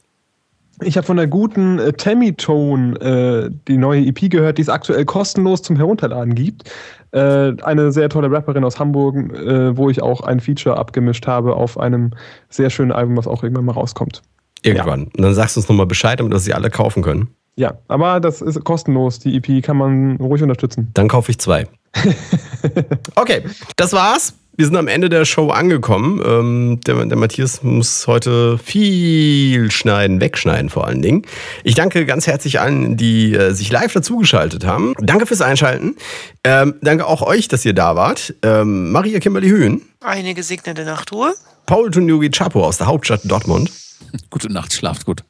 [0.82, 4.68] Ich habe von der guten äh, Tammy Tone äh, die neue EP gehört, die es
[4.68, 6.70] aktuell kostenlos zum Herunterladen gibt.
[7.12, 11.54] Äh, eine sehr tolle Rapperin aus Hamburg, äh, wo ich auch ein Feature abgemischt habe
[11.54, 12.12] auf einem
[12.48, 14.22] sehr schönen Album, was auch irgendwann mal rauskommt.
[14.62, 15.00] Irgendwann.
[15.00, 15.06] Ja.
[15.16, 17.28] Und dann sagst du uns nochmal Bescheid, damit wir sie alle kaufen können.
[17.56, 19.18] Ja, aber das ist kostenlos.
[19.18, 20.90] Die EP kann man ruhig unterstützen.
[20.94, 21.66] Dann kaufe ich zwei.
[23.16, 23.42] okay,
[23.76, 26.22] das war's wir sind am Ende der Show angekommen.
[26.22, 31.22] Ähm, der, der, Matthias muss heute viel schneiden, wegschneiden vor allen Dingen.
[31.64, 34.92] Ich danke ganz herzlich allen, die äh, sich live dazugeschaltet haben.
[34.98, 35.96] Danke fürs Einschalten.
[36.44, 38.34] Ähm, danke auch euch, dass ihr da wart.
[38.42, 39.80] Ähm, Maria Kimberly Hühn.
[40.02, 41.32] Eine gesegnete Nachtruhe.
[41.64, 43.72] Paul Tunyogi Chapo aus der Hauptstadt Dortmund.
[44.28, 45.24] Gute Nacht, schlaft gut.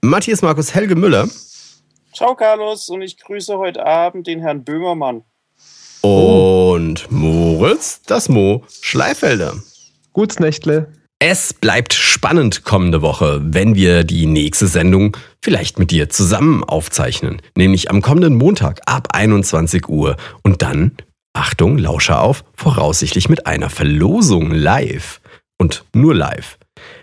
[0.00, 1.28] Matthias Markus Helge Müller.
[2.12, 5.22] Ciao, Carlos, und ich grüße heute Abend den Herrn Böhmermann.
[6.02, 9.54] Und Moritz, das Mo Schleifelder.
[10.12, 10.88] Guts Nächtle.
[11.20, 17.40] Es bleibt spannend kommende Woche, wenn wir die nächste Sendung vielleicht mit dir zusammen aufzeichnen.
[17.56, 20.16] Nämlich am kommenden Montag ab 21 Uhr.
[20.42, 20.96] Und dann,
[21.34, 25.20] Achtung, Lauscher auf, voraussichtlich mit einer Verlosung live.
[25.56, 26.58] Und nur live.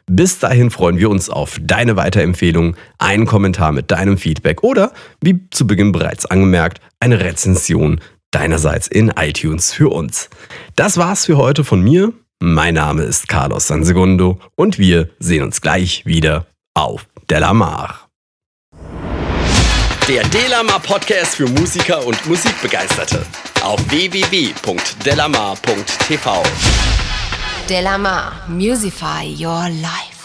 [0.08, 4.92] Bis dahin freuen wir uns auf deine Weiterempfehlung, einen Kommentar mit deinem Feedback oder,
[5.22, 8.02] wie zu Beginn bereits angemerkt, eine Rezension
[8.32, 10.30] deinerseits in iTunes für uns.
[10.76, 12.14] Das war's für heute von mir.
[12.40, 18.08] Mein Name ist Carlos Sansegundo und wir sehen uns gleich wieder auf Delamar.
[20.08, 23.26] Der Delamar Podcast für Musiker und Musikbegeisterte
[23.62, 26.44] auf www.delamar.tv.
[27.70, 30.19] Delamar, Musify Your Life.